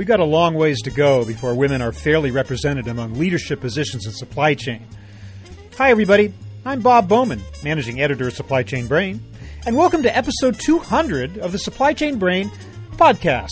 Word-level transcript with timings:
We've 0.00 0.08
got 0.08 0.18
a 0.18 0.24
long 0.24 0.54
ways 0.54 0.80
to 0.84 0.90
go 0.90 1.26
before 1.26 1.54
women 1.54 1.82
are 1.82 1.92
fairly 1.92 2.30
represented 2.30 2.88
among 2.88 3.18
leadership 3.18 3.60
positions 3.60 4.06
in 4.06 4.12
supply 4.12 4.54
chain. 4.54 4.86
Hi, 5.76 5.90
everybody. 5.90 6.32
I'm 6.64 6.80
Bob 6.80 7.06
Bowman, 7.06 7.42
managing 7.62 8.00
editor 8.00 8.28
of 8.28 8.32
Supply 8.32 8.62
Chain 8.62 8.86
Brain, 8.86 9.22
and 9.66 9.76
welcome 9.76 10.02
to 10.04 10.16
episode 10.16 10.58
200 10.58 11.36
of 11.36 11.52
the 11.52 11.58
Supply 11.58 11.92
Chain 11.92 12.18
Brain 12.18 12.50
podcast. 12.92 13.50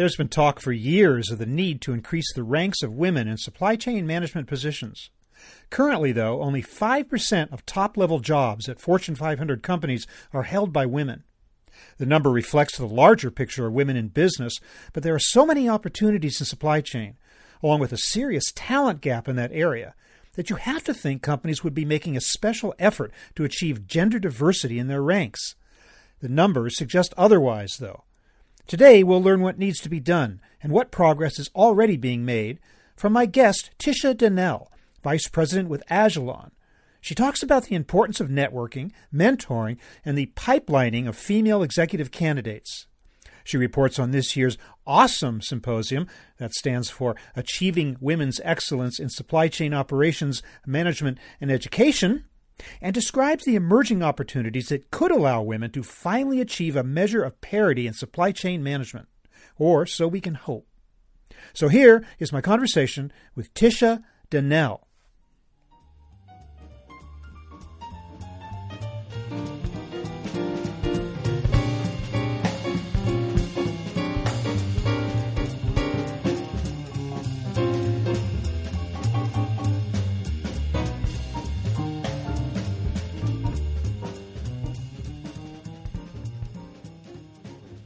There's 0.00 0.16
been 0.16 0.28
talk 0.28 0.60
for 0.60 0.72
years 0.72 1.30
of 1.30 1.36
the 1.36 1.44
need 1.44 1.82
to 1.82 1.92
increase 1.92 2.32
the 2.32 2.42
ranks 2.42 2.82
of 2.82 2.94
women 2.94 3.28
in 3.28 3.36
supply 3.36 3.76
chain 3.76 4.06
management 4.06 4.48
positions. 4.48 5.10
Currently, 5.68 6.12
though, 6.12 6.40
only 6.40 6.62
5% 6.62 7.52
of 7.52 7.66
top 7.66 7.98
level 7.98 8.18
jobs 8.18 8.66
at 8.66 8.80
Fortune 8.80 9.14
500 9.14 9.62
companies 9.62 10.06
are 10.32 10.44
held 10.44 10.72
by 10.72 10.86
women. 10.86 11.24
The 11.98 12.06
number 12.06 12.30
reflects 12.30 12.78
the 12.78 12.86
larger 12.86 13.30
picture 13.30 13.66
of 13.66 13.74
women 13.74 13.94
in 13.94 14.08
business, 14.08 14.58
but 14.94 15.02
there 15.02 15.14
are 15.14 15.20
so 15.20 15.44
many 15.44 15.68
opportunities 15.68 16.40
in 16.40 16.46
supply 16.46 16.80
chain, 16.80 17.18
along 17.62 17.80
with 17.80 17.92
a 17.92 17.98
serious 17.98 18.50
talent 18.54 19.02
gap 19.02 19.28
in 19.28 19.36
that 19.36 19.52
area, 19.52 19.94
that 20.32 20.48
you 20.48 20.56
have 20.56 20.82
to 20.84 20.94
think 20.94 21.20
companies 21.20 21.62
would 21.62 21.74
be 21.74 21.84
making 21.84 22.16
a 22.16 22.22
special 22.22 22.74
effort 22.78 23.12
to 23.34 23.44
achieve 23.44 23.86
gender 23.86 24.18
diversity 24.18 24.78
in 24.78 24.88
their 24.88 25.02
ranks. 25.02 25.56
The 26.20 26.30
numbers 26.30 26.78
suggest 26.78 27.12
otherwise, 27.18 27.76
though. 27.78 28.04
Today, 28.70 29.02
we'll 29.02 29.20
learn 29.20 29.40
what 29.40 29.58
needs 29.58 29.80
to 29.80 29.88
be 29.88 29.98
done 29.98 30.40
and 30.62 30.70
what 30.70 30.92
progress 30.92 31.40
is 31.40 31.50
already 31.56 31.96
being 31.96 32.24
made 32.24 32.60
from 32.94 33.12
my 33.12 33.26
guest, 33.26 33.72
Tisha 33.80 34.16
Donnell, 34.16 34.70
Vice 35.02 35.26
President 35.26 35.68
with 35.68 35.82
Agilon. 35.90 36.52
She 37.00 37.16
talks 37.16 37.42
about 37.42 37.64
the 37.64 37.74
importance 37.74 38.20
of 38.20 38.28
networking, 38.28 38.92
mentoring, 39.12 39.76
and 40.04 40.16
the 40.16 40.30
pipelining 40.36 41.08
of 41.08 41.16
female 41.16 41.64
executive 41.64 42.12
candidates. 42.12 42.86
She 43.42 43.56
reports 43.56 43.98
on 43.98 44.12
this 44.12 44.36
year's 44.36 44.56
AWESOME 44.86 45.42
Symposium, 45.42 46.06
that 46.36 46.52
stands 46.52 46.90
for 46.90 47.16
Achieving 47.34 47.96
Women's 48.00 48.40
Excellence 48.44 49.00
in 49.00 49.08
Supply 49.08 49.48
Chain 49.48 49.74
Operations, 49.74 50.44
Management, 50.64 51.18
and 51.40 51.50
Education, 51.50 52.24
and 52.80 52.94
describes 52.94 53.44
the 53.44 53.56
emerging 53.56 54.02
opportunities 54.02 54.68
that 54.68 54.90
could 54.90 55.10
allow 55.10 55.42
women 55.42 55.70
to 55.72 55.82
finally 55.82 56.40
achieve 56.40 56.76
a 56.76 56.84
measure 56.84 57.22
of 57.22 57.40
parity 57.40 57.86
in 57.86 57.92
supply 57.92 58.32
chain 58.32 58.62
management, 58.62 59.08
or 59.58 59.86
so 59.86 60.06
we 60.06 60.20
can 60.20 60.34
hope. 60.34 60.66
So 61.52 61.68
here 61.68 62.04
is 62.18 62.32
my 62.32 62.40
conversation 62.40 63.12
with 63.34 63.52
Tisha 63.54 64.02
Donnell. 64.30 64.86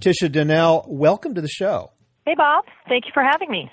Tisha 0.04 0.31
Donnell, 0.31 0.84
welcome 0.87 1.34
to 1.34 1.41
the 1.41 1.48
show. 1.48 1.91
Hey, 2.26 2.34
Bob. 2.37 2.66
Thank 2.91 3.06
you 3.06 3.12
for 3.15 3.22
having 3.22 3.50
me. 3.50 3.70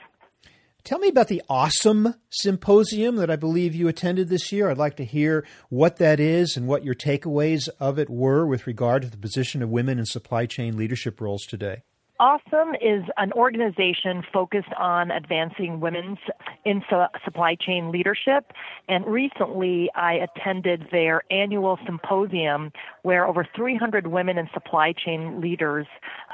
Tell 0.85 0.97
me 0.97 1.09
about 1.09 1.27
the 1.27 1.41
AWESOME 1.49 2.15
Symposium 2.29 3.17
that 3.17 3.29
I 3.29 3.35
believe 3.35 3.75
you 3.75 3.89
attended 3.89 4.29
this 4.29 4.49
year. 4.49 4.69
I'd 4.69 4.77
like 4.77 4.95
to 4.95 5.03
hear 5.03 5.45
what 5.67 5.97
that 5.97 6.21
is 6.21 6.55
and 6.55 6.67
what 6.67 6.85
your 6.85 6.95
takeaways 6.95 7.67
of 7.81 7.99
it 7.99 8.09
were 8.09 8.45
with 8.45 8.65
regard 8.65 9.01
to 9.01 9.09
the 9.09 9.17
position 9.17 9.61
of 9.61 9.69
women 9.69 9.99
in 9.99 10.05
supply 10.05 10.45
chain 10.45 10.77
leadership 10.77 11.19
roles 11.19 11.43
today. 11.43 11.83
AWESOME 12.21 12.75
is 12.79 13.03
an 13.17 13.33
organization 13.33 14.23
focused 14.31 14.71
on 14.77 15.09
advancing 15.09 15.79
women's 15.79 16.19
in 16.65 16.83
supply 17.25 17.55
chain 17.55 17.91
leadership. 17.91 18.53
And 18.87 19.03
recently 19.07 19.89
I 19.95 20.13
attended 20.13 20.87
their 20.91 21.23
annual 21.31 21.79
symposium 21.83 22.73
where 23.01 23.25
over 23.25 23.47
300 23.55 24.05
women 24.05 24.37
in 24.37 24.47
supply 24.53 24.93
chain 24.93 25.41
leaders 25.41 25.87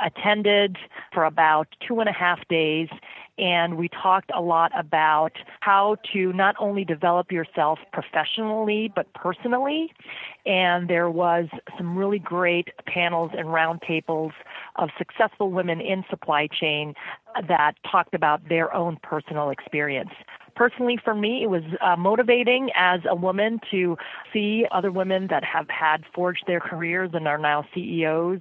attended 0.06 0.78
for 1.14 1.24
about 1.24 1.70
two 1.88 2.02
and 2.02 2.10
a 2.10 2.14
half 2.14 2.46
days 2.50 2.90
and 3.40 3.78
we 3.78 3.88
talked 3.88 4.32
a 4.36 4.42
lot 4.42 4.72
about 4.78 5.34
how 5.60 5.96
to 6.12 6.34
not 6.34 6.56
only 6.60 6.84
develop 6.84 7.32
yourself 7.32 7.80
professionally 7.94 8.92
but 8.94 9.14
personally. 9.14 9.94
And 10.46 10.90
there 10.90 11.10
was 11.10 11.48
some 11.78 11.98
really 11.98 12.20
great 12.20 12.70
panels 12.88 13.32
and 13.38 13.48
roundtables 13.48 14.32
of 14.78 14.90
successful 14.98 15.52
women 15.52 15.82
in 15.82 16.04
supply 16.10 16.48
chain 16.48 16.94
that 17.48 17.74
talked 17.90 18.14
about 18.14 18.48
their 18.50 18.74
own 18.74 18.98
personal 19.04 19.50
experience 19.50 20.12
personally 20.58 20.98
for 21.02 21.14
me 21.14 21.44
it 21.44 21.50
was 21.50 21.62
uh, 21.82 21.96
motivating 21.96 22.70
as 22.76 23.00
a 23.08 23.16
woman 23.16 23.60
to 23.72 23.96
see 24.34 24.66
other 24.72 24.92
women 24.92 25.28
that 25.30 25.44
have 25.44 25.70
had 25.70 26.04
forged 26.14 26.44
their 26.48 26.60
careers 26.60 27.12
and 27.14 27.28
are 27.28 27.38
now 27.38 27.64
CEOs 27.74 28.40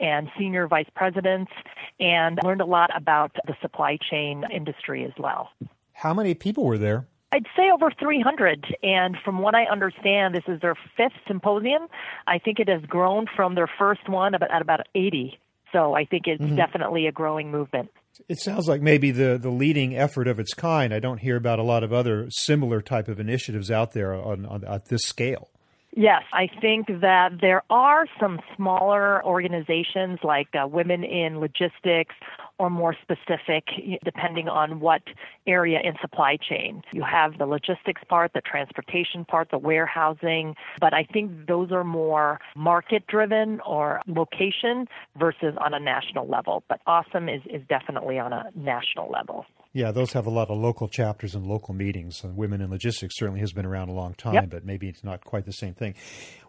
and 0.00 0.28
senior 0.36 0.66
vice 0.66 0.88
presidents 0.96 1.52
and 2.00 2.38
learned 2.42 2.62
a 2.62 2.66
lot 2.66 2.90
about 2.96 3.36
the 3.46 3.54
supply 3.60 3.98
chain 4.10 4.44
industry 4.50 5.04
as 5.04 5.12
well. 5.18 5.50
How 5.92 6.14
many 6.14 6.34
people 6.34 6.64
were 6.64 6.78
there? 6.78 7.06
I'd 7.30 7.46
say 7.54 7.70
over 7.70 7.90
300. 7.90 8.78
And 8.82 9.16
from 9.22 9.40
what 9.40 9.54
I 9.54 9.64
understand, 9.64 10.34
this 10.34 10.44
is 10.48 10.60
their 10.62 10.76
fifth 10.96 11.12
symposium. 11.26 11.82
I 12.26 12.38
think 12.38 12.58
it 12.58 12.68
has 12.68 12.80
grown 12.82 13.26
from 13.36 13.54
their 13.54 13.68
first 13.78 14.08
one 14.08 14.34
at 14.34 14.62
about 14.62 14.86
80. 14.94 15.38
So 15.72 15.94
I 15.94 16.04
think 16.04 16.26
it's 16.26 16.42
mm-hmm. 16.42 16.56
definitely 16.56 17.06
a 17.06 17.12
growing 17.12 17.50
movement. 17.50 17.90
It 18.28 18.40
sounds 18.40 18.66
like 18.66 18.82
maybe 18.82 19.10
the, 19.10 19.38
the 19.40 19.50
leading 19.50 19.96
effort 19.96 20.26
of 20.26 20.40
its 20.40 20.54
kind. 20.54 20.92
I 20.92 20.98
don't 20.98 21.18
hear 21.18 21.36
about 21.36 21.58
a 21.58 21.62
lot 21.62 21.84
of 21.84 21.92
other 21.92 22.26
similar 22.30 22.80
type 22.80 23.08
of 23.08 23.20
initiatives 23.20 23.70
out 23.70 23.92
there 23.92 24.12
on, 24.12 24.44
on 24.46 24.64
at 24.64 24.86
this 24.86 25.02
scale. 25.02 25.50
Yes, 25.96 26.22
I 26.32 26.48
think 26.60 26.86
that 27.00 27.40
there 27.40 27.62
are 27.70 28.06
some 28.20 28.40
smaller 28.56 29.24
organizations 29.24 30.18
like 30.22 30.48
uh, 30.54 30.66
Women 30.66 31.02
in 31.02 31.40
Logistics 31.40 32.14
or 32.58 32.70
more 32.70 32.94
specific, 33.02 33.64
depending 34.04 34.48
on 34.48 34.80
what 34.80 35.02
area 35.46 35.78
in 35.82 35.94
supply 36.00 36.36
chain. 36.36 36.82
You 36.92 37.02
have 37.02 37.38
the 37.38 37.46
logistics 37.46 38.02
part, 38.08 38.32
the 38.34 38.40
transportation 38.40 39.24
part, 39.24 39.50
the 39.50 39.58
warehousing, 39.58 40.54
but 40.80 40.92
I 40.92 41.04
think 41.04 41.46
those 41.46 41.70
are 41.72 41.84
more 41.84 42.40
market 42.56 43.06
driven 43.06 43.60
or 43.60 44.00
location 44.06 44.86
versus 45.16 45.54
on 45.64 45.74
a 45.74 45.80
national 45.80 46.28
level. 46.28 46.64
But 46.68 46.80
AWESOME 46.86 47.34
is, 47.34 47.42
is 47.46 47.62
definitely 47.68 48.18
on 48.18 48.32
a 48.32 48.50
national 48.54 49.10
level. 49.10 49.46
Yeah, 49.72 49.92
those 49.92 50.12
have 50.14 50.26
a 50.26 50.30
lot 50.30 50.50
of 50.50 50.58
local 50.58 50.88
chapters 50.88 51.34
and 51.34 51.46
local 51.46 51.74
meetings. 51.74 52.24
And 52.24 52.36
Women 52.36 52.60
in 52.60 52.70
Logistics 52.70 53.16
certainly 53.16 53.40
has 53.40 53.52
been 53.52 53.66
around 53.66 53.90
a 53.90 53.92
long 53.92 54.14
time, 54.14 54.34
yep. 54.34 54.50
but 54.50 54.64
maybe 54.64 54.88
it's 54.88 55.04
not 55.04 55.24
quite 55.24 55.44
the 55.44 55.52
same 55.52 55.74
thing. 55.74 55.94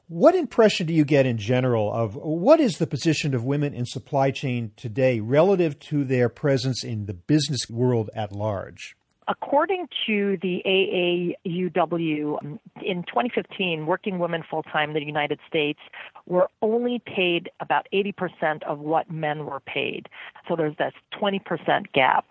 What 0.10 0.34
impression 0.34 0.88
do 0.88 0.94
you 0.96 1.06
get 1.06 1.28
in 1.28 1.38
general 1.38 1.94
of 1.94 2.16
what 2.16 2.60
is 2.60 2.80
the 2.80 2.88
position 2.88 3.36
of 3.36 3.44
women 3.44 3.76
in 3.76 3.86
supply 3.86 4.32
chain 4.32 4.72
today 4.76 5.20
relative 5.20 5.78
to 5.82 6.04
their 6.04 6.30
presence 6.30 6.84
in 6.84 7.06
the 7.06 7.14
business 7.14 7.70
world 7.70 8.10
at 8.16 8.32
large? 8.32 8.96
According 9.28 9.88
to 10.08 10.40
the 10.42 10.64
AAUW, 10.66 12.58
in 12.84 13.04
2015, 13.04 13.86
working 13.86 14.18
women 14.18 14.44
full 14.50 14.64
time 14.64 14.90
in 14.90 14.96
the 14.96 15.06
United 15.06 15.40
States 15.48 15.78
were 16.26 16.50
only 16.64 16.98
paid 17.06 17.52
about 17.60 17.88
80% 17.94 18.64
of 18.64 18.80
what 18.80 19.12
men 19.12 19.46
were 19.46 19.60
paid. 19.60 20.10
So 20.48 20.56
there's 20.56 20.76
this 20.78 20.94
20% 21.14 21.92
gap. 21.94 22.26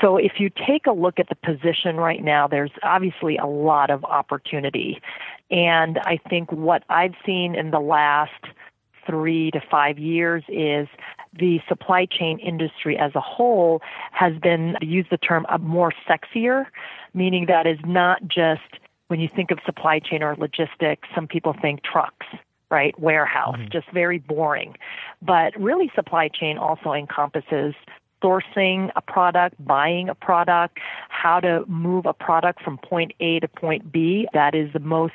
So 0.00 0.16
if 0.16 0.32
you 0.38 0.48
take 0.48 0.86
a 0.86 0.92
look 0.92 1.18
at 1.18 1.28
the 1.28 1.34
position 1.34 1.96
right 1.96 2.24
now, 2.24 2.48
there's 2.48 2.70
obviously 2.82 3.36
a 3.36 3.46
lot 3.46 3.90
of 3.90 4.02
opportunity. 4.04 5.02
And 5.50 5.98
I 5.98 6.18
think 6.28 6.52
what 6.52 6.84
I've 6.88 7.14
seen 7.24 7.54
in 7.54 7.70
the 7.70 7.80
last 7.80 8.44
three 9.06 9.50
to 9.52 9.60
five 9.70 9.98
years 9.98 10.44
is 10.48 10.86
the 11.32 11.60
supply 11.68 12.06
chain 12.06 12.38
industry 12.38 12.98
as 12.98 13.14
a 13.14 13.20
whole 13.20 13.80
has 14.12 14.34
been, 14.38 14.76
use 14.82 15.06
the 15.10 15.16
term, 15.16 15.46
a 15.48 15.58
more 15.58 15.92
sexier, 16.08 16.66
meaning 17.14 17.46
that 17.46 17.66
is 17.66 17.78
not 17.86 18.26
just 18.28 18.78
when 19.08 19.20
you 19.20 19.28
think 19.28 19.50
of 19.50 19.58
supply 19.64 19.98
chain 19.98 20.22
or 20.22 20.36
logistics, 20.36 21.08
some 21.14 21.26
people 21.26 21.54
think 21.60 21.82
trucks, 21.82 22.26
right? 22.70 22.98
Warehouse, 22.98 23.56
mm-hmm. 23.56 23.70
just 23.70 23.90
very 23.92 24.18
boring. 24.18 24.76
But 25.22 25.58
really, 25.58 25.90
supply 25.94 26.28
chain 26.28 26.58
also 26.58 26.92
encompasses 26.92 27.74
sourcing 28.22 28.90
a 28.96 29.00
product, 29.00 29.54
buying 29.64 30.08
a 30.08 30.14
product, 30.14 30.78
how 31.08 31.40
to 31.40 31.64
move 31.66 32.06
a 32.06 32.12
product 32.12 32.62
from 32.62 32.78
point 32.78 33.12
A 33.20 33.40
to 33.40 33.48
point 33.48 33.92
B 33.92 34.28
that 34.32 34.54
is 34.54 34.72
the 34.72 34.80
most 34.80 35.14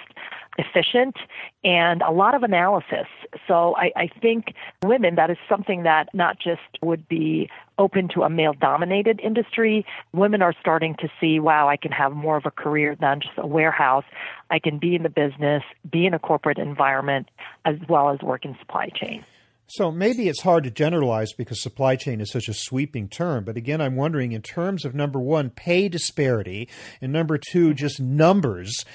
efficient 0.58 1.16
and 1.64 2.02
a 2.04 2.12
lot 2.12 2.36
of 2.36 2.44
analysis. 2.44 3.08
So 3.48 3.76
I, 3.76 3.92
I 3.96 4.08
think 4.22 4.54
women, 4.84 5.16
that 5.16 5.32
is 5.32 5.38
something 5.50 5.84
that 5.84 6.10
not 6.14 6.40
just 6.40 6.62
would 6.82 7.08
be 7.08 7.50
open 7.80 8.08
to 8.10 8.22
a 8.22 8.30
male 8.30 8.54
dominated 8.54 9.20
industry. 9.22 9.86
Women 10.12 10.42
are 10.42 10.54
starting 10.60 10.96
to 11.00 11.10
see, 11.20 11.40
wow, 11.40 11.68
I 11.68 11.78
can 11.78 11.92
have 11.92 12.14
more 12.14 12.38
of 12.38 12.46
a 12.46 12.52
career 12.52 12.96
than 12.96 13.22
just 13.22 13.34
a 13.38 13.48
warehouse. 13.48 14.06
I 14.52 14.60
can 14.60 14.78
be 14.78 14.96
in 14.96 15.04
the 15.04 15.10
business, 15.10 15.64
be 15.92 16.06
in 16.06 16.14
a 16.14 16.20
corporate 16.20 16.60
environment, 16.60 17.30
as 17.66 17.78
well 17.90 18.10
as 18.10 18.20
work 18.22 18.46
in 18.46 18.56
supply 18.60 18.90
chain. 18.90 19.26
So 19.68 19.92
maybe 19.92 20.28
it's 20.28 20.42
hard 20.42 20.66
to 20.66 20.72
generalize 20.72 21.34
because 21.34 21.62
supply 21.62 21.96
chain 21.96 22.22
is 22.22 22.32
such 22.32 22.48
a 22.48 22.54
sweeping 22.54 23.08
term. 23.08 23.44
But 23.44 23.58
again, 23.58 23.82
I'm 23.82 23.96
wondering 23.96 24.32
in 24.32 24.42
terms 24.42 24.86
of 24.86 24.94
number 24.94 25.20
one, 25.20 25.50
pay 25.50 25.90
disparity, 25.90 26.70
and 27.02 27.12
number 27.12 27.38
two, 27.38 27.70
mm-hmm. 27.70 27.78
just 27.78 28.00
numbers, 28.00 28.86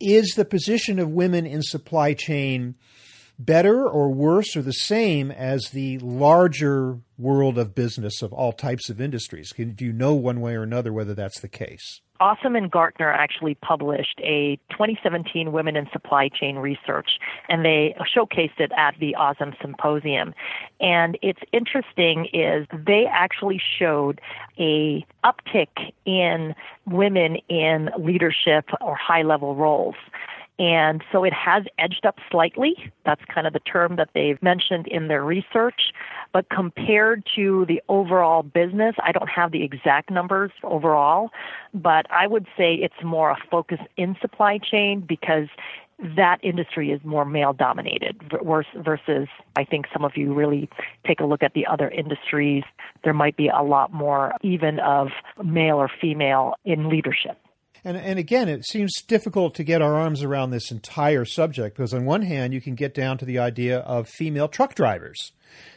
is 0.00 0.32
the 0.36 0.44
position 0.44 0.98
of 0.98 1.10
women 1.10 1.46
in 1.46 1.62
supply 1.62 2.14
chain 2.14 2.74
better 3.38 3.88
or 3.88 4.10
worse 4.10 4.56
or 4.56 4.62
the 4.62 4.72
same 4.72 5.30
as 5.30 5.70
the 5.70 5.98
larger 5.98 6.98
world 7.16 7.58
of 7.58 7.74
business 7.74 8.22
of 8.22 8.32
all 8.32 8.52
types 8.52 8.90
of 8.90 9.00
industries? 9.00 9.52
Can, 9.52 9.72
do 9.72 9.84
you 9.84 9.92
know 9.92 10.14
one 10.14 10.40
way 10.40 10.54
or 10.54 10.62
another 10.62 10.92
whether 10.92 11.14
that's 11.14 11.40
the 11.40 11.48
case? 11.48 12.00
Awesome 12.22 12.54
and 12.54 12.70
Gartner 12.70 13.10
actually 13.10 13.56
published 13.56 14.20
a 14.22 14.56
2017 14.70 15.50
Women 15.50 15.74
in 15.74 15.88
Supply 15.92 16.28
Chain 16.28 16.54
Research, 16.54 17.18
and 17.48 17.64
they 17.64 17.96
showcased 18.16 18.60
it 18.60 18.70
at 18.76 18.94
the 19.00 19.16
AWESOME 19.18 19.60
Symposium. 19.60 20.32
And 20.80 21.18
it's 21.20 21.40
interesting 21.50 22.28
is 22.32 22.68
they 22.72 23.06
actually 23.10 23.60
showed 23.76 24.20
a 24.56 25.04
uptick 25.24 25.90
in 26.04 26.54
women 26.86 27.38
in 27.48 27.90
leadership 27.98 28.66
or 28.80 28.94
high 28.94 29.22
level 29.22 29.56
roles. 29.56 29.96
And 30.60 31.02
so 31.10 31.24
it 31.24 31.32
has 31.32 31.64
edged 31.78 32.06
up 32.06 32.18
slightly. 32.30 32.92
That's 33.04 33.24
kind 33.24 33.48
of 33.48 33.52
the 33.52 33.60
term 33.60 33.96
that 33.96 34.10
they've 34.14 34.40
mentioned 34.42 34.86
in 34.86 35.08
their 35.08 35.24
research. 35.24 35.92
But 36.32 36.48
compared 36.48 37.26
to 37.36 37.66
the 37.66 37.82
overall 37.88 38.42
business, 38.42 38.94
I 39.02 39.12
don't 39.12 39.28
have 39.28 39.52
the 39.52 39.62
exact 39.62 40.10
numbers 40.10 40.50
overall, 40.62 41.30
but 41.74 42.06
I 42.10 42.26
would 42.26 42.46
say 42.56 42.74
it's 42.74 43.02
more 43.04 43.30
a 43.30 43.36
focus 43.50 43.78
in 43.96 44.16
supply 44.20 44.58
chain 44.58 45.00
because 45.00 45.48
that 46.16 46.38
industry 46.42 46.90
is 46.90 47.00
more 47.04 47.24
male 47.24 47.52
dominated 47.52 48.20
versus 48.42 49.28
I 49.56 49.64
think 49.64 49.86
some 49.92 50.04
of 50.04 50.16
you 50.16 50.34
really 50.34 50.68
take 51.06 51.20
a 51.20 51.24
look 51.24 51.42
at 51.42 51.54
the 51.54 51.66
other 51.66 51.88
industries. 51.90 52.64
There 53.04 53.12
might 53.12 53.36
be 53.36 53.48
a 53.48 53.62
lot 53.62 53.92
more 53.92 54.32
even 54.42 54.80
of 54.80 55.08
male 55.44 55.76
or 55.76 55.88
female 56.00 56.54
in 56.64 56.88
leadership. 56.88 57.38
And, 57.84 57.96
and 57.96 58.18
again, 58.18 58.48
it 58.48 58.64
seems 58.64 59.02
difficult 59.02 59.54
to 59.56 59.64
get 59.64 59.82
our 59.82 59.94
arms 59.94 60.22
around 60.22 60.50
this 60.50 60.70
entire 60.70 61.24
subject 61.24 61.76
because, 61.76 61.92
on 61.92 62.04
one 62.04 62.22
hand, 62.22 62.54
you 62.54 62.60
can 62.60 62.76
get 62.76 62.94
down 62.94 63.18
to 63.18 63.24
the 63.24 63.40
idea 63.40 63.80
of 63.80 64.08
female 64.08 64.46
truck 64.46 64.76
drivers, 64.76 65.32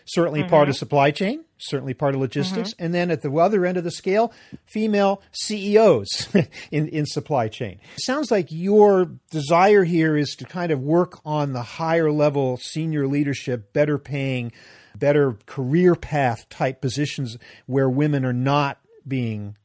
certainly 0.06 0.42
mm-hmm. 0.42 0.50
part 0.50 0.70
of 0.70 0.76
supply 0.76 1.10
chain, 1.10 1.44
certainly 1.58 1.96
part 1.96 2.14
of 2.14 2.22
logistics. 2.22 2.74
Mm-hmm. 2.74 2.86
And 2.86 2.94
then 2.94 3.10
at 3.10 3.24
the 3.24 3.32
other 3.32 3.66
end 3.66 3.78
of 3.78 3.84
the 3.84 3.92
scale, 3.92 4.32
female 4.66 5.24
CEOs 5.32 6.28
in, 6.72 6.88
in 6.90 7.08
supply 7.08 7.48
chain. 7.48 7.80
It 7.96 8.04
sounds 8.04 8.30
like 8.30 8.52
your 8.52 9.10
desire 9.32 9.84
here 9.84 10.16
is 10.16 10.36
to 10.36 10.46
kind 10.46 10.72
of 10.72 10.82
work 10.82 11.20
on 11.26 11.54
the 11.54 11.64
higher 11.64 12.12
level 12.12 12.58
senior 12.58 13.08
leadership, 13.08 13.74
better 13.74 13.98
paying, 13.98 14.52
better 14.96 15.40
career 15.48 15.96
path 15.96 16.48
type 16.50 16.82
positions 16.82 17.38
where 17.66 17.90
women 17.90 18.24
are 18.26 18.34
not 18.34 18.80
being 19.08 19.56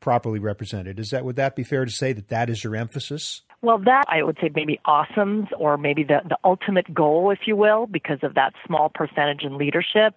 properly 0.00 0.38
represented. 0.38 0.98
Is 0.98 1.10
that 1.10 1.24
would 1.24 1.36
that 1.36 1.56
be 1.56 1.64
fair 1.64 1.84
to 1.84 1.90
say 1.90 2.12
that 2.12 2.28
that 2.28 2.50
is 2.50 2.64
your 2.64 2.76
emphasis? 2.76 3.42
Well, 3.60 3.78
that 3.78 4.04
I 4.06 4.22
would 4.22 4.38
say 4.40 4.50
maybe 4.54 4.78
awesome's 4.84 5.48
or 5.58 5.76
maybe 5.76 6.04
the, 6.04 6.20
the 6.28 6.38
ultimate 6.44 6.94
goal, 6.94 7.32
if 7.32 7.40
you 7.46 7.56
will, 7.56 7.86
because 7.88 8.20
of 8.22 8.34
that 8.34 8.52
small 8.64 8.88
percentage 8.88 9.42
in 9.42 9.58
leadership. 9.58 10.14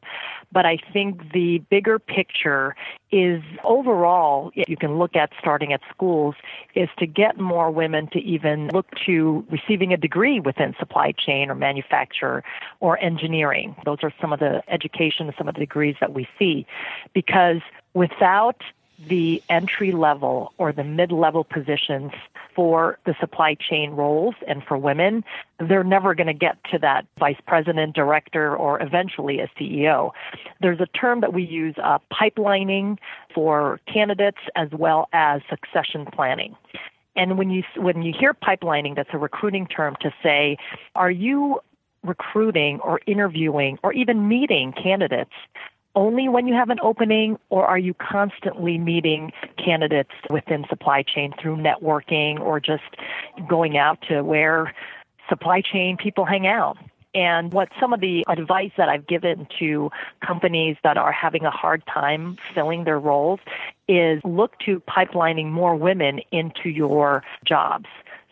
But 0.51 0.67
I 0.67 0.77
think 0.93 1.33
the 1.33 1.57
bigger 1.71 1.97
picture 1.97 2.75
is 3.11 3.41
overall, 3.63 4.51
you 4.53 4.77
can 4.77 4.99
look 4.99 5.15
at 5.15 5.31
starting 5.39 5.73
at 5.73 5.81
schools, 5.91 6.35
is 6.75 6.87
to 6.99 7.07
get 7.07 7.39
more 7.39 7.71
women 7.71 8.07
to 8.11 8.19
even 8.19 8.67
look 8.67 8.85
to 9.07 9.43
receiving 9.49 9.91
a 9.91 9.97
degree 9.97 10.39
within 10.39 10.75
supply 10.77 11.11
chain 11.11 11.49
or 11.49 11.55
manufacture 11.55 12.43
or 12.79 12.99
engineering. 12.99 13.75
Those 13.85 13.99
are 14.03 14.13
some 14.21 14.31
of 14.33 14.39
the 14.39 14.61
education, 14.67 15.33
some 15.35 15.47
of 15.47 15.55
the 15.55 15.61
degrees 15.61 15.95
that 15.99 16.13
we 16.13 16.27
see. 16.37 16.67
Because 17.15 17.61
without 17.95 18.61
the 19.07 19.41
entry 19.49 19.91
level 19.91 20.53
or 20.57 20.71
the 20.71 20.83
mid 20.83 21.11
level 21.11 21.43
positions 21.43 22.11
for 22.55 22.99
the 23.05 23.15
supply 23.19 23.55
chain 23.55 23.91
roles 23.91 24.35
and 24.47 24.63
for 24.63 24.77
women, 24.77 25.23
they're 25.59 25.83
never 25.83 26.13
going 26.13 26.27
to 26.27 26.33
get 26.33 26.57
to 26.71 26.77
that 26.79 27.05
vice 27.17 27.39
president, 27.47 27.95
director, 27.95 28.55
or 28.55 28.81
eventually 28.81 29.39
a 29.39 29.47
CEO. 29.59 30.11
There's 30.59 30.79
a 30.79 30.87
term 30.87 31.21
that 31.21 31.33
we 31.33 31.43
use, 31.43 31.75
uh, 31.81 31.99
pipelining 32.11 32.97
for 33.33 33.79
candidates 33.91 34.39
as 34.55 34.69
well 34.71 35.09
as 35.13 35.41
succession 35.49 36.05
planning. 36.05 36.55
And 37.15 37.37
when 37.37 37.49
you 37.49 37.63
when 37.75 38.03
you 38.03 38.13
hear 38.17 38.33
pipelining, 38.33 38.95
that's 38.95 39.09
a 39.13 39.17
recruiting 39.17 39.67
term 39.67 39.95
to 40.01 40.13
say, 40.23 40.57
are 40.95 41.11
you 41.11 41.59
recruiting 42.03 42.79
or 42.79 42.99
interviewing 43.05 43.77
or 43.83 43.93
even 43.93 44.27
meeting 44.27 44.73
candidates 44.73 45.33
only 45.95 46.29
when 46.29 46.47
you 46.47 46.53
have 46.53 46.69
an 46.69 46.79
opening, 46.81 47.37
or 47.49 47.65
are 47.65 47.77
you 47.77 47.93
constantly 47.93 48.77
meeting 48.77 49.31
candidates 49.57 50.11
within 50.29 50.65
supply 50.69 51.03
chain 51.03 51.33
through 51.41 51.57
networking 51.57 52.39
or 52.39 52.59
just 52.59 52.83
going 53.47 53.77
out 53.77 54.01
to 54.09 54.21
where 54.21 54.73
supply 55.29 55.61
chain 55.61 55.97
people 55.97 56.25
hang 56.25 56.47
out? 56.47 56.77
And 57.13 57.51
what 57.51 57.69
some 57.79 57.91
of 57.91 57.99
the 57.99 58.25
advice 58.29 58.71
that 58.77 58.87
I've 58.87 59.05
given 59.05 59.45
to 59.59 59.91
companies 60.25 60.77
that 60.83 60.97
are 60.97 61.11
having 61.11 61.43
a 61.43 61.51
hard 61.51 61.83
time 61.85 62.37
filling 62.55 62.85
their 62.85 62.99
roles 62.99 63.41
is 63.89 64.21
look 64.23 64.57
to 64.59 64.79
pipelining 64.81 65.51
more 65.51 65.75
women 65.75 66.21
into 66.31 66.69
your 66.69 67.23
jobs. 67.45 67.87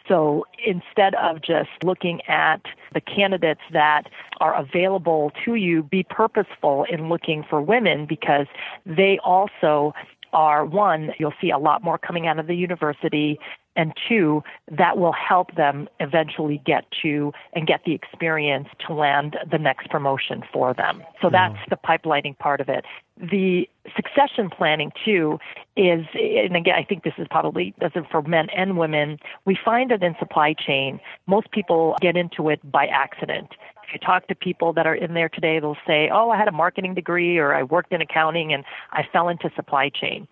So 0.09 0.45
instead 0.65 1.13
of 1.15 1.41
just 1.41 1.69
looking 1.83 2.21
at 2.27 2.61
the 2.93 2.99
candidates 2.99 3.61
that 3.71 4.09
are 4.41 4.55
available 4.55 5.31
to 5.45 5.55
you, 5.55 5.83
be 5.83 6.03
purposeful 6.03 6.85
in 6.89 7.07
looking 7.07 7.45
for 7.47 7.61
women 7.61 8.07
because 8.07 8.47
they 8.85 9.19
also 9.23 9.93
are 10.33 10.65
one, 10.65 11.11
you'll 11.17 11.33
see 11.39 11.51
a 11.51 11.57
lot 11.57 11.83
more 11.83 11.97
coming 11.97 12.27
out 12.27 12.39
of 12.39 12.47
the 12.47 12.55
university 12.55 13.39
and 13.75 13.93
two, 14.07 14.43
that 14.71 14.97
will 14.97 15.13
help 15.13 15.55
them 15.55 15.87
eventually 15.99 16.61
get 16.65 16.85
to 17.01 17.31
and 17.53 17.67
get 17.67 17.81
the 17.85 17.93
experience 17.93 18.67
to 18.85 18.93
land 18.93 19.37
the 19.49 19.57
next 19.57 19.89
promotion 19.89 20.43
for 20.51 20.73
them. 20.73 21.03
So 21.21 21.27
mm-hmm. 21.27 21.33
that's 21.33 21.69
the 21.69 21.77
pipelining 21.77 22.37
part 22.37 22.61
of 22.61 22.69
it. 22.69 22.85
The 23.17 23.69
succession 23.95 24.49
planning 24.49 24.91
too 25.05 25.39
is, 25.75 26.05
and 26.13 26.55
again, 26.55 26.75
I 26.75 26.83
think 26.83 27.03
this 27.03 27.13
is 27.17 27.27
probably 27.29 27.73
does 27.79 27.91
it 27.95 28.05
for 28.11 28.21
men 28.21 28.49
and 28.55 28.77
women. 28.77 29.17
We 29.45 29.57
find 29.63 29.91
that 29.91 30.03
in 30.03 30.15
supply 30.19 30.53
chain, 30.53 30.99
most 31.27 31.51
people 31.51 31.95
get 32.01 32.15
into 32.15 32.49
it 32.49 32.59
by 32.69 32.85
accident. 32.87 33.49
If 33.87 33.93
you 33.93 33.99
talk 33.99 34.27
to 34.27 34.35
people 34.35 34.71
that 34.73 34.85
are 34.85 34.93
in 34.93 35.15
there 35.15 35.29
today, 35.29 35.59
they'll 35.59 35.75
say, 35.87 36.09
"Oh, 36.13 36.29
I 36.29 36.37
had 36.37 36.47
a 36.47 36.51
marketing 36.51 36.93
degree, 36.93 37.39
or 37.39 37.55
I 37.55 37.63
worked 37.63 37.91
in 37.91 38.01
accounting, 38.01 38.53
and 38.53 38.63
I 38.91 39.03
fell 39.11 39.29
into 39.29 39.49
supply 39.55 39.89
chain." 39.89 40.27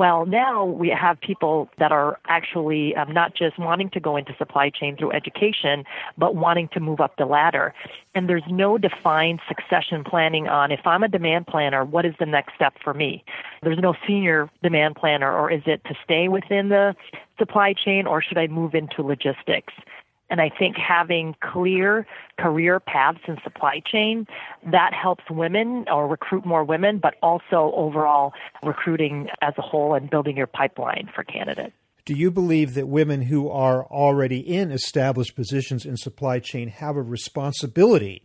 Well, 0.00 0.24
now 0.24 0.64
we 0.64 0.88
have 0.88 1.20
people 1.20 1.68
that 1.76 1.92
are 1.92 2.18
actually 2.26 2.96
um, 2.96 3.12
not 3.12 3.34
just 3.34 3.58
wanting 3.58 3.90
to 3.90 4.00
go 4.00 4.16
into 4.16 4.34
supply 4.38 4.70
chain 4.70 4.96
through 4.96 5.12
education, 5.12 5.84
but 6.16 6.34
wanting 6.34 6.70
to 6.72 6.80
move 6.80 7.00
up 7.00 7.16
the 7.18 7.26
ladder. 7.26 7.74
And 8.14 8.26
there's 8.26 8.48
no 8.48 8.78
defined 8.78 9.40
succession 9.46 10.02
planning 10.02 10.48
on 10.48 10.72
if 10.72 10.86
I'm 10.86 11.02
a 11.02 11.08
demand 11.08 11.48
planner, 11.48 11.84
what 11.84 12.06
is 12.06 12.14
the 12.18 12.24
next 12.24 12.54
step 12.54 12.76
for 12.82 12.94
me? 12.94 13.22
There's 13.62 13.78
no 13.78 13.92
senior 14.06 14.48
demand 14.62 14.96
planner, 14.96 15.30
or 15.30 15.50
is 15.50 15.64
it 15.66 15.84
to 15.84 15.94
stay 16.02 16.28
within 16.28 16.70
the 16.70 16.96
supply 17.38 17.74
chain, 17.74 18.06
or 18.06 18.22
should 18.22 18.38
I 18.38 18.46
move 18.46 18.74
into 18.74 19.02
logistics? 19.02 19.74
And 20.30 20.40
I 20.40 20.48
think 20.48 20.76
having 20.76 21.34
clear 21.42 22.06
career 22.38 22.80
paths 22.80 23.18
in 23.26 23.36
supply 23.42 23.82
chain, 23.84 24.26
that 24.70 24.94
helps 24.94 25.24
women 25.28 25.84
or 25.90 26.06
recruit 26.06 26.46
more 26.46 26.64
women, 26.64 26.98
but 26.98 27.16
also 27.22 27.72
overall 27.74 28.32
recruiting 28.62 29.28
as 29.42 29.54
a 29.58 29.62
whole 29.62 29.94
and 29.94 30.08
building 30.08 30.36
your 30.36 30.46
pipeline 30.46 31.10
for 31.14 31.24
candidates. 31.24 31.74
Do 32.06 32.14
you 32.14 32.30
believe 32.30 32.74
that 32.74 32.88
women 32.88 33.22
who 33.22 33.50
are 33.50 33.84
already 33.86 34.38
in 34.40 34.70
established 34.70 35.36
positions 35.36 35.84
in 35.84 35.96
supply 35.96 36.38
chain 36.38 36.68
have 36.68 36.96
a 36.96 37.02
responsibility 37.02 38.22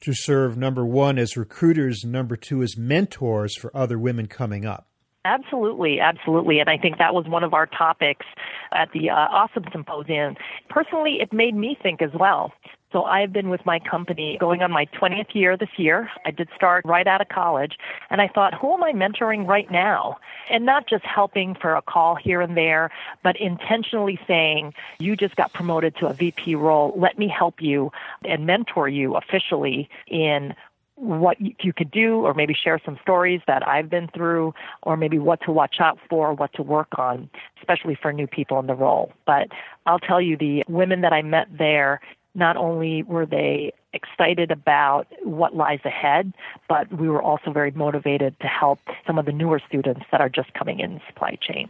to 0.00 0.12
serve 0.12 0.56
number 0.56 0.84
one 0.84 1.18
as 1.18 1.36
recruiters, 1.36 2.04
number 2.04 2.36
two 2.36 2.62
as 2.62 2.76
mentors 2.76 3.56
for 3.56 3.74
other 3.76 3.98
women 3.98 4.26
coming 4.26 4.66
up? 4.66 4.88
Absolutely, 5.24 6.00
absolutely. 6.00 6.58
And 6.58 6.68
I 6.68 6.76
think 6.76 6.98
that 6.98 7.14
was 7.14 7.28
one 7.28 7.44
of 7.44 7.54
our 7.54 7.66
topics 7.66 8.26
at 8.72 8.90
the 8.92 9.10
uh, 9.10 9.14
Awesome 9.14 9.64
Symposium. 9.70 10.36
Personally, 10.68 11.18
it 11.20 11.32
made 11.32 11.54
me 11.54 11.78
think 11.80 12.02
as 12.02 12.10
well 12.12 12.52
So 12.92 13.04
I've 13.04 13.32
been 13.32 13.48
with 13.48 13.64
my 13.64 13.78
company 13.78 14.36
going 14.38 14.62
on 14.62 14.70
my 14.70 14.86
20th 14.86 15.34
year 15.34 15.56
this 15.56 15.70
year. 15.78 16.10
I 16.26 16.30
did 16.30 16.48
start 16.54 16.84
right 16.84 17.06
out 17.06 17.20
of 17.20 17.28
college 17.28 17.78
and 18.10 18.20
I 18.20 18.28
thought, 18.28 18.52
who 18.54 18.74
am 18.74 18.82
I 18.82 18.92
mentoring 18.92 19.46
right 19.46 19.70
now? 19.70 20.18
And 20.50 20.66
not 20.66 20.88
just 20.88 21.04
helping 21.04 21.54
for 21.54 21.74
a 21.74 21.82
call 21.82 22.16
here 22.16 22.40
and 22.40 22.56
there, 22.56 22.90
but 23.22 23.36
intentionally 23.40 24.18
saying, 24.26 24.74
you 24.98 25.16
just 25.16 25.36
got 25.36 25.52
promoted 25.52 25.96
to 25.96 26.06
a 26.06 26.12
VP 26.12 26.56
role. 26.56 26.92
Let 26.96 27.18
me 27.18 27.28
help 27.28 27.62
you 27.62 27.92
and 28.24 28.44
mentor 28.44 28.88
you 28.88 29.16
officially 29.16 29.88
in 30.08 30.54
what 30.96 31.36
you 31.40 31.72
could 31.72 31.90
do, 31.90 32.20
or 32.20 32.34
maybe 32.34 32.54
share 32.54 32.78
some 32.84 32.98
stories 33.02 33.40
that 33.46 33.66
I've 33.66 33.88
been 33.88 34.08
through, 34.08 34.54
or 34.82 34.96
maybe 34.96 35.18
what 35.18 35.40
to 35.42 35.52
watch 35.52 35.76
out 35.80 35.98
for, 36.08 36.34
what 36.34 36.52
to 36.54 36.62
work 36.62 36.98
on, 36.98 37.30
especially 37.58 37.94
for 38.00 38.12
new 38.12 38.26
people 38.26 38.58
in 38.60 38.66
the 38.66 38.74
role. 38.74 39.12
But 39.26 39.48
I'll 39.86 39.98
tell 39.98 40.20
you, 40.20 40.36
the 40.36 40.64
women 40.68 41.00
that 41.00 41.12
I 41.12 41.22
met 41.22 41.48
there, 41.56 42.00
not 42.34 42.56
only 42.56 43.02
were 43.02 43.26
they 43.26 43.72
excited 43.92 44.50
about 44.50 45.06
what 45.22 45.54
lies 45.54 45.80
ahead, 45.84 46.32
but 46.68 46.90
we 46.92 47.08
were 47.08 47.22
also 47.22 47.52
very 47.52 47.70
motivated 47.72 48.38
to 48.40 48.46
help 48.46 48.80
some 49.06 49.18
of 49.18 49.26
the 49.26 49.32
newer 49.32 49.60
students 49.66 50.06
that 50.10 50.20
are 50.20 50.30
just 50.30 50.52
coming 50.54 50.80
in 50.80 51.00
supply 51.06 51.36
chain. 51.40 51.68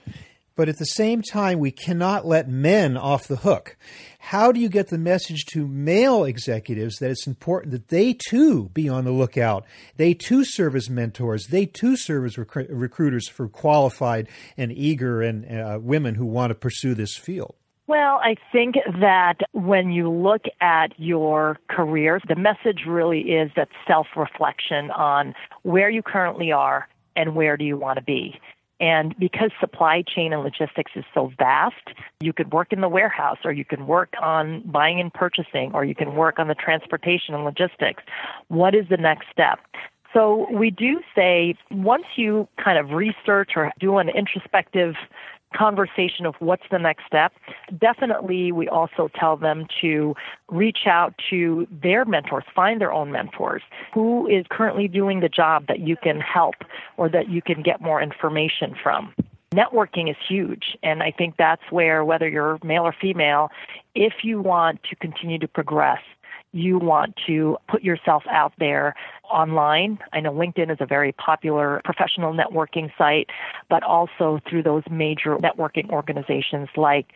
But 0.55 0.69
at 0.69 0.79
the 0.79 0.85
same 0.85 1.23
time, 1.23 1.59
we 1.59 1.71
cannot 1.71 2.27
let 2.27 2.49
men 2.49 2.97
off 2.97 3.27
the 3.27 3.37
hook. 3.37 3.77
How 4.19 4.53
do 4.53 4.61
you 4.61 4.69
get 4.69 4.89
the 4.89 4.99
message 4.99 5.47
to 5.47 5.67
male 5.67 6.25
executives 6.25 6.97
that 6.97 7.11
it's 7.11 7.27
important 7.27 7.73
that 7.73 7.89
they 7.89 8.13
too 8.15 8.69
be 8.71 8.89
on 8.89 9.05
the 9.05 9.13
lookout? 9.13 9.65
They 9.97 10.15
too 10.15 10.45
serve 10.45 10.77
as 10.77 10.91
mentors. 10.91 11.47
They 11.47 11.67
too 11.67 11.97
serve 11.97 12.27
as 12.27 12.39
rec- 12.39 12.69
recruiters 12.69 13.29
for 13.29 13.49
qualified 13.49 14.29
and 14.57 14.73
eager 14.73 15.23
and 15.23 15.51
uh, 15.51 15.79
women 15.81 16.15
who 16.15 16.27
want 16.27 16.51
to 16.51 16.55
pursue 16.55 16.95
this 16.95 17.17
field. 17.17 17.55
Well, 17.89 18.21
I 18.23 18.37
think 18.53 18.77
that 19.01 19.39
when 19.53 19.91
you 19.91 20.09
look 20.09 20.43
at 20.61 20.99
your 20.99 21.59
career, 21.69 22.21
the 22.29 22.37
message 22.37 22.85
really 22.87 23.21
is 23.21 23.51
that 23.57 23.69
self 23.87 24.07
reflection 24.17 24.91
on 24.93 25.35
where 25.63 25.91
you 25.91 26.03
currently 26.03 26.53
are 26.53 26.89
and 27.17 27.35
where 27.35 27.57
do 27.57 27.65
you 27.65 27.77
want 27.77 27.99
to 27.99 28.05
be. 28.05 28.41
And 28.83 29.17
because 29.17 29.53
supply 29.61 30.03
chain 30.03 30.33
and 30.33 30.43
logistics 30.43 30.91
is 30.97 31.05
so 31.15 31.31
vast, 31.39 31.95
you 32.21 32.33
could 32.33 32.53
work 32.53 32.73
in 32.73 32.81
the 32.81 32.89
warehouse 32.89 33.39
or 33.45 33.53
you 33.53 33.65
can 33.65 33.87
work 33.87 34.13
on 34.21 34.61
buying 34.67 34.99
and 34.99 35.15
purchasing 35.15 35.71
or 35.73 35.85
you 35.85 35.95
can 35.95 36.17
work 36.17 36.41
on 36.41 36.49
the 36.49 36.57
transportation 36.57 37.33
and 37.33 37.45
logistics. 37.45 38.03
What 38.49 38.75
is 38.75 38.89
the 38.91 38.97
next 38.97 39.29
step? 39.31 39.61
So 40.13 40.49
we 40.53 40.71
do 40.71 41.01
say 41.15 41.55
once 41.71 42.05
you 42.17 42.49
kind 42.63 42.77
of 42.77 42.91
research 42.91 43.53
or 43.55 43.71
do 43.79 43.99
an 43.99 44.09
introspective 44.09 44.97
conversation 45.55 46.27
of 46.27 46.35
what's 46.39 46.65
the 46.71 46.79
next 46.79 47.07
step. 47.07 47.33
Definitely, 47.79 48.53
we 48.53 48.69
also 48.69 49.11
tell 49.19 49.37
them 49.37 49.67
to 49.81 50.15
reach 50.49 50.87
out 50.87 51.15
to 51.31 51.67
their 51.71 52.05
mentors, 52.05 52.45
find 52.55 52.81
their 52.81 52.93
own 52.93 53.13
mentors. 53.13 53.63
Who 53.95 54.27
is 54.29 54.45
currently 54.51 54.89
doing 54.89 55.21
the 55.21 55.29
job 55.29 55.67
that 55.69 55.81
you 55.81 55.97
can 55.97 56.21
help 56.21 56.55
or 56.97 57.09
that 57.09 57.29
you 57.29 57.43
can 57.43 57.63
get 57.63 57.81
more 57.81 58.01
information 58.01 58.75
from? 58.83 59.15
Networking 59.53 60.11
is 60.11 60.17
huge, 60.27 60.79
and 60.83 61.03
I 61.03 61.11
think 61.11 61.37
that's 61.37 61.63
where, 61.71 62.07
whether 62.07 62.27
you're 62.27 62.59
male 62.65 62.85
or 62.85 62.95
female, 62.99 63.51
if 63.95 64.15
you 64.23 64.41
want 64.41 64.83
to 64.85 64.97
continue 64.97 65.39
to 65.39 65.49
progress, 65.49 66.01
you 66.53 66.79
want 66.79 67.15
to 67.27 67.57
put 67.69 67.83
yourself 67.83 68.25
out 68.31 68.53
there 68.59 68.95
online. 69.31 69.99
I 70.13 70.21
know 70.21 70.33
LinkedIn 70.33 70.71
is 70.71 70.79
a 70.81 70.87
very 70.87 71.13
popular 71.13 71.81
professional 71.85 72.35
networking 72.35 72.91
site, 72.97 73.31
but 73.69 73.83
also 73.83 74.41
through 74.49 74.63
those 74.63 74.83
major 74.91 75.37
networking 75.37 75.89
organizations 75.91 76.69
like 76.77 77.07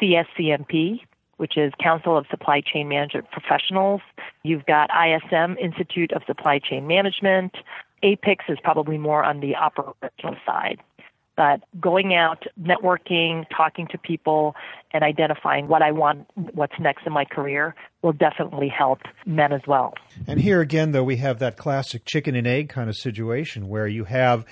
CSCMP, 0.00 1.00
which 1.36 1.56
is 1.56 1.72
Council 1.80 2.18
of 2.18 2.26
Supply 2.30 2.60
Chain 2.60 2.88
Management 2.88 3.30
Professionals. 3.30 4.00
You've 4.42 4.66
got 4.66 4.90
ISM, 4.90 5.56
Institute 5.58 6.12
of 6.12 6.22
Supply 6.26 6.58
Chain 6.58 6.86
Management. 6.86 7.56
APICS 8.02 8.44
is 8.48 8.58
probably 8.62 8.98
more 8.98 9.22
on 9.22 9.40
the 9.40 9.54
operational 9.54 10.36
side. 10.44 10.80
But 11.36 11.62
going 11.80 12.14
out, 12.14 12.44
networking, 12.60 13.46
talking 13.56 13.88
to 13.88 13.98
people, 13.98 14.54
and 14.92 15.02
identifying 15.02 15.66
what 15.66 15.82
I 15.82 15.90
want, 15.90 16.26
what's 16.34 16.78
next 16.78 17.06
in 17.06 17.12
my 17.12 17.24
career 17.24 17.74
will 18.02 18.12
definitely 18.12 18.68
help 18.68 19.00
men 19.24 19.52
as 19.52 19.62
well. 19.66 19.94
And 20.26 20.40
here 20.40 20.60
again, 20.60 20.92
though, 20.92 21.04
we 21.04 21.16
have 21.16 21.38
that 21.38 21.56
classic 21.56 22.04
chicken 22.04 22.34
and 22.34 22.46
egg 22.46 22.68
kind 22.68 22.90
of 22.90 22.96
situation 22.96 23.68
where 23.68 23.86
you 23.86 24.04
have 24.04 24.44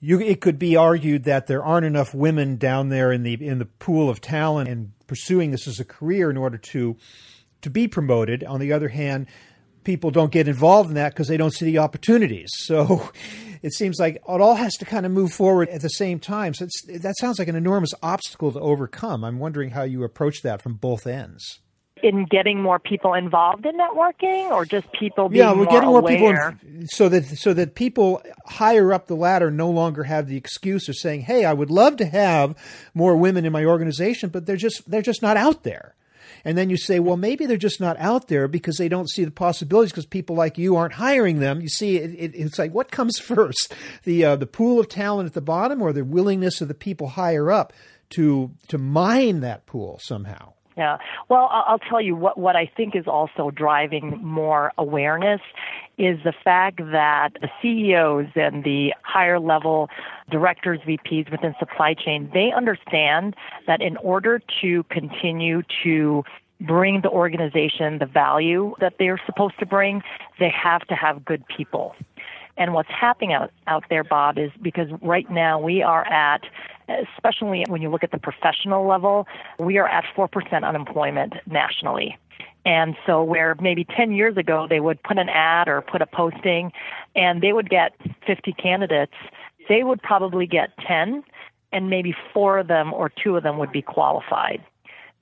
you, 0.00 0.20
it 0.20 0.40
could 0.40 0.58
be 0.58 0.76
argued 0.76 1.24
that 1.24 1.46
there 1.46 1.64
aren't 1.64 1.86
enough 1.86 2.14
women 2.14 2.56
down 2.56 2.88
there 2.88 3.10
in 3.10 3.24
the 3.24 3.34
in 3.34 3.58
the 3.58 3.64
pool 3.64 4.08
of 4.08 4.20
talent 4.20 4.68
and 4.68 4.92
pursuing 5.06 5.50
this 5.50 5.66
as 5.66 5.80
a 5.80 5.84
career 5.84 6.30
in 6.30 6.36
order 6.36 6.56
to 6.56 6.96
to 7.62 7.70
be 7.70 7.88
promoted. 7.88 8.44
On 8.44 8.60
the 8.60 8.72
other 8.72 8.88
hand, 8.88 9.26
people 9.82 10.10
don't 10.10 10.30
get 10.30 10.46
involved 10.46 10.90
in 10.90 10.94
that 10.94 11.14
because 11.14 11.28
they 11.28 11.36
don't 11.36 11.52
see 11.52 11.66
the 11.66 11.78
opportunities. 11.78 12.50
So 12.58 13.10
it 13.62 13.72
seems 13.72 13.98
like 13.98 14.16
it 14.16 14.22
all 14.26 14.54
has 14.54 14.74
to 14.76 14.84
kind 14.84 15.06
of 15.06 15.12
move 15.12 15.32
forward 15.32 15.68
at 15.68 15.80
the 15.80 15.88
same 15.88 16.18
time. 16.18 16.54
So 16.54 16.66
that 16.88 17.16
sounds 17.18 17.38
like 17.38 17.48
an 17.48 17.56
enormous 17.56 17.92
obstacle 18.02 18.52
to 18.52 18.60
overcome. 18.60 19.24
I'm 19.24 19.38
wondering 19.38 19.70
how 19.70 19.82
you 19.82 20.04
approach 20.04 20.42
that 20.42 20.62
from 20.62 20.74
both 20.74 21.06
ends. 21.06 21.60
In 22.00 22.26
getting 22.26 22.62
more 22.62 22.78
people 22.78 23.14
involved 23.14 23.66
in 23.66 23.76
networking, 23.76 24.52
or 24.52 24.64
just 24.64 24.86
people 24.92 25.28
being 25.28 25.44
more 25.44 25.52
yeah, 25.52 25.58
we're 25.58 25.64
more 25.64 25.72
getting 25.72 25.88
more 25.88 25.98
aware? 25.98 26.52
people 26.52 26.80
in, 26.80 26.86
so 26.86 27.08
that 27.08 27.24
so 27.24 27.52
that 27.54 27.74
people 27.74 28.22
higher 28.46 28.92
up 28.92 29.08
the 29.08 29.16
ladder 29.16 29.50
no 29.50 29.68
longer 29.68 30.04
have 30.04 30.28
the 30.28 30.36
excuse 30.36 30.88
of 30.88 30.94
saying, 30.94 31.22
"Hey, 31.22 31.44
I 31.44 31.52
would 31.52 31.70
love 31.70 31.96
to 31.96 32.06
have 32.06 32.54
more 32.94 33.16
women 33.16 33.44
in 33.44 33.52
my 33.52 33.64
organization, 33.64 34.30
but 34.30 34.46
they're 34.46 34.54
just 34.54 34.88
they're 34.88 35.02
just 35.02 35.22
not 35.22 35.36
out 35.36 35.64
there." 35.64 35.96
And 36.44 36.56
then 36.56 36.70
you 36.70 36.76
say, 36.76 37.00
well, 37.00 37.16
maybe 37.16 37.46
they're 37.46 37.56
just 37.56 37.80
not 37.80 37.98
out 37.98 38.28
there 38.28 38.48
because 38.48 38.76
they 38.76 38.88
don't 38.88 39.10
see 39.10 39.24
the 39.24 39.30
possibilities 39.30 39.92
because 39.92 40.06
people 40.06 40.36
like 40.36 40.58
you 40.58 40.76
aren't 40.76 40.94
hiring 40.94 41.40
them. 41.40 41.60
You 41.60 41.68
see, 41.68 41.96
it, 41.96 42.10
it, 42.10 42.34
it's 42.34 42.58
like 42.58 42.72
what 42.72 42.90
comes 42.90 43.18
first, 43.22 43.74
the 44.04 44.24
uh, 44.24 44.36
the 44.36 44.46
pool 44.46 44.80
of 44.80 44.88
talent 44.88 45.26
at 45.26 45.34
the 45.34 45.40
bottom, 45.40 45.82
or 45.82 45.92
the 45.92 46.04
willingness 46.04 46.60
of 46.60 46.68
the 46.68 46.74
people 46.74 47.08
higher 47.08 47.50
up 47.50 47.72
to 48.10 48.52
to 48.68 48.78
mine 48.78 49.40
that 49.40 49.66
pool 49.66 49.98
somehow. 50.02 50.52
Yeah. 50.78 50.98
Well, 51.28 51.48
I'll 51.50 51.80
tell 51.80 52.00
you 52.00 52.14
what, 52.14 52.38
what 52.38 52.54
I 52.54 52.70
think 52.76 52.94
is 52.94 53.08
also 53.08 53.50
driving 53.50 54.20
more 54.22 54.72
awareness 54.78 55.40
is 55.98 56.20
the 56.22 56.32
fact 56.32 56.78
that 56.92 57.30
the 57.40 57.48
CEOs 57.60 58.28
and 58.36 58.62
the 58.62 58.94
higher 59.02 59.40
level 59.40 59.90
directors, 60.30 60.78
VPs 60.86 61.32
within 61.32 61.52
supply 61.58 61.94
chain, 61.94 62.30
they 62.32 62.52
understand 62.56 63.34
that 63.66 63.82
in 63.82 63.96
order 63.96 64.40
to 64.60 64.84
continue 64.84 65.62
to 65.82 66.22
bring 66.60 67.00
the 67.00 67.10
organization 67.10 67.98
the 67.98 68.06
value 68.06 68.76
that 68.78 68.94
they're 69.00 69.20
supposed 69.26 69.58
to 69.58 69.66
bring, 69.66 70.00
they 70.38 70.50
have 70.50 70.82
to 70.82 70.94
have 70.94 71.24
good 71.24 71.42
people. 71.48 71.96
And 72.56 72.72
what's 72.72 72.90
happening 72.90 73.32
out, 73.32 73.50
out 73.66 73.82
there, 73.90 74.04
Bob, 74.04 74.38
is 74.38 74.52
because 74.62 74.88
right 75.02 75.28
now 75.28 75.58
we 75.60 75.82
are 75.82 76.04
at, 76.06 76.42
especially 76.88 77.64
when 77.68 77.82
you 77.82 77.90
look 77.90 78.02
at 78.02 78.10
the 78.10 78.18
professional 78.18 78.86
level, 78.86 79.26
we 79.58 79.78
are 79.78 79.88
at 79.88 80.04
4% 80.16 80.66
unemployment 80.66 81.34
nationally. 81.46 82.18
And 82.64 82.96
so, 83.06 83.22
where 83.22 83.56
maybe 83.60 83.84
10 83.84 84.12
years 84.12 84.36
ago 84.36 84.66
they 84.68 84.80
would 84.80 85.02
put 85.02 85.18
an 85.18 85.28
ad 85.28 85.68
or 85.68 85.80
put 85.80 86.02
a 86.02 86.06
posting 86.06 86.72
and 87.14 87.40
they 87.40 87.52
would 87.52 87.70
get 87.70 87.92
50 88.26 88.52
candidates, 88.52 89.14
they 89.68 89.84
would 89.84 90.02
probably 90.02 90.46
get 90.46 90.70
10, 90.86 91.22
and 91.72 91.90
maybe 91.90 92.14
four 92.32 92.58
of 92.58 92.68
them 92.68 92.92
or 92.92 93.10
two 93.10 93.36
of 93.36 93.42
them 93.42 93.58
would 93.58 93.72
be 93.72 93.82
qualified. 93.82 94.62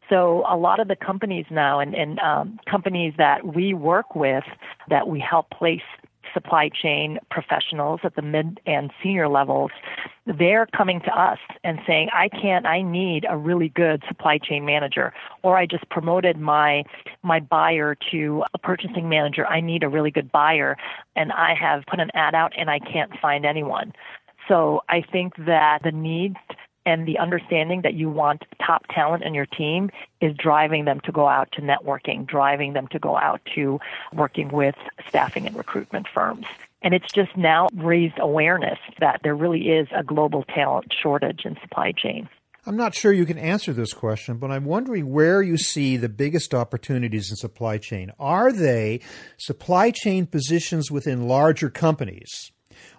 So 0.09 0.45
a 0.49 0.57
lot 0.57 0.79
of 0.79 0.89
the 0.89 0.97
companies 0.97 1.47
now 1.51 1.81
and, 1.81 1.95
and 1.95 2.19
um, 2.21 2.61
companies 2.71 3.15
that 3.19 3.55
we 3.55 3.75
work 3.75 4.15
with 4.15 4.45
that 4.89 5.09
we 5.09 5.19
help 5.19 5.51
place 5.51 5.83
supply 6.37 6.69
chain 6.69 7.19
professionals 7.31 8.01
at 8.05 8.15
the 8.15 8.21
mid 8.21 8.61
and 8.67 8.91
senior 9.03 9.27
levels, 9.27 9.71
they're 10.27 10.67
coming 10.67 11.01
to 11.01 11.11
us 11.11 11.39
and 11.65 11.79
saying, 11.87 12.11
I 12.13 12.29
can't, 12.29 12.67
I 12.67 12.83
need 12.83 13.25
a 13.27 13.39
really 13.39 13.71
good 13.71 14.03
supply 14.07 14.37
chain 14.37 14.67
manager, 14.67 15.15
or 15.43 15.57
I 15.57 15.65
just 15.65 15.89
promoted 15.89 16.39
my, 16.39 16.85
my 17.23 17.41
buyer 17.41 17.97
to 18.11 18.45
a 18.53 18.59
purchasing 18.59 19.09
manager. 19.09 19.47
I 19.47 19.63
need 19.63 19.83
a 19.83 19.89
really 19.89 20.11
good 20.11 20.31
buyer, 20.31 20.77
and 21.15 21.33
I 21.33 21.55
have 21.55 21.85
put 21.87 22.01
an 22.01 22.11
ad 22.13 22.35
out 22.35 22.53
and 22.59 22.69
I 22.69 22.81
can't 22.81 23.13
find 23.19 23.47
anyone. 23.47 23.95
So 24.47 24.83
I 24.89 25.01
think 25.01 25.33
that 25.47 25.83
the 25.83 25.93
need 25.93 26.37
and 26.87 27.07
the 27.07 27.19
understanding 27.19 27.83
that 27.83 27.95
you 27.95 28.09
want 28.09 28.45
top 28.65 28.87
talent 28.89 29.25
in 29.25 29.35
your 29.35 29.45
team 29.45 29.91
is 30.21 30.35
driving 30.37 30.87
them 30.87 31.01
to 31.01 31.13
go 31.13 31.27
out 31.27 31.51
to 31.53 31.61
networking, 31.61 32.27
driving 32.27 32.73
them 32.73 32.87
to 32.89 32.99
go 32.99 33.19
out 33.19 33.41
to 33.57 33.79
working 34.15 34.49
with 34.49 34.77
staffing 35.09 35.47
and 35.47 35.57
recruitment 35.57 36.07
firms. 36.09 36.47
And 36.83 36.95
it's 36.95 37.13
just 37.13 37.37
now 37.37 37.69
raised 37.75 38.19
awareness 38.19 38.79
that 39.01 39.21
there 39.25 39.35
really 39.35 39.71
is 39.71 39.89
a 39.95 40.05
global 40.05 40.45
talent 40.45 40.95
shortage 41.03 41.45
in 41.45 41.59
supply 41.61 41.93
chain. 41.93 42.29
I'm 42.65 42.77
not 42.77 42.95
sure 42.95 43.13
you 43.13 43.27
can 43.27 43.39
answer 43.39 43.73
this 43.73 43.93
question, 43.93 44.39
but 44.39 44.51
I'm 44.51 44.65
wondering 44.65 45.11
where 45.11 45.41
you 45.41 45.57
see 45.57 45.97
the 45.97 46.09
biggest 46.09 46.53
opportunities 46.53 47.31
in 47.31 47.37
supply 47.37 47.79
chain. 47.79 48.11
Are 48.19 48.53
they 48.53 49.01
supply 49.37 49.93
chain 49.93 50.27
positions 50.27 50.91
within 50.91 51.29
larger 51.29 51.71
companies? 51.71 52.51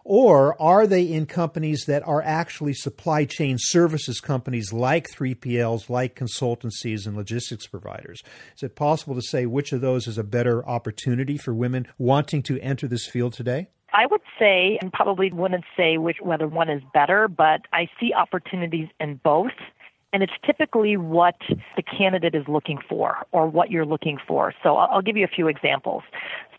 Or 0.03 0.59
are 0.61 0.87
they 0.87 1.03
in 1.03 1.25
companies 1.25 1.85
that 1.87 2.07
are 2.07 2.21
actually 2.21 2.73
supply 2.73 3.25
chain 3.25 3.57
services 3.59 4.19
companies 4.19 4.71
like 4.71 5.09
3PLs, 5.09 5.89
like 5.89 6.15
consultancies 6.15 7.05
and 7.05 7.15
logistics 7.15 7.67
providers? 7.67 8.21
Is 8.55 8.63
it 8.63 8.75
possible 8.75 9.15
to 9.15 9.21
say 9.21 9.45
which 9.45 9.73
of 9.73 9.81
those 9.81 10.07
is 10.07 10.17
a 10.17 10.23
better 10.23 10.67
opportunity 10.67 11.37
for 11.37 11.53
women 11.53 11.87
wanting 11.97 12.43
to 12.43 12.59
enter 12.61 12.87
this 12.87 13.07
field 13.07 13.33
today? 13.33 13.69
I 13.93 14.05
would 14.05 14.21
say, 14.37 14.77
and 14.81 14.91
probably 14.91 15.31
wouldn't 15.31 15.63
say 15.75 15.97
which, 15.97 16.17
whether 16.21 16.47
one 16.47 16.69
is 16.69 16.81
better, 16.93 17.27
but 17.27 17.61
I 17.71 17.89
see 17.99 18.13
opportunities 18.13 18.89
in 18.99 19.19
both. 19.23 19.53
And 20.17 20.23
it's 20.23 20.33
typically 20.43 20.97
what 20.97 21.35
the 21.75 21.83
candidate 21.83 22.33
is 22.33 22.43
looking 22.47 22.79
for 22.89 23.17
or 23.33 23.45
what 23.45 23.69
you're 23.69 23.85
looking 23.85 24.17
for. 24.27 24.51
So 24.63 24.75
I'll 24.75 25.03
give 25.03 25.15
you 25.15 25.23
a 25.23 25.27
few 25.27 25.47
examples. 25.47 26.01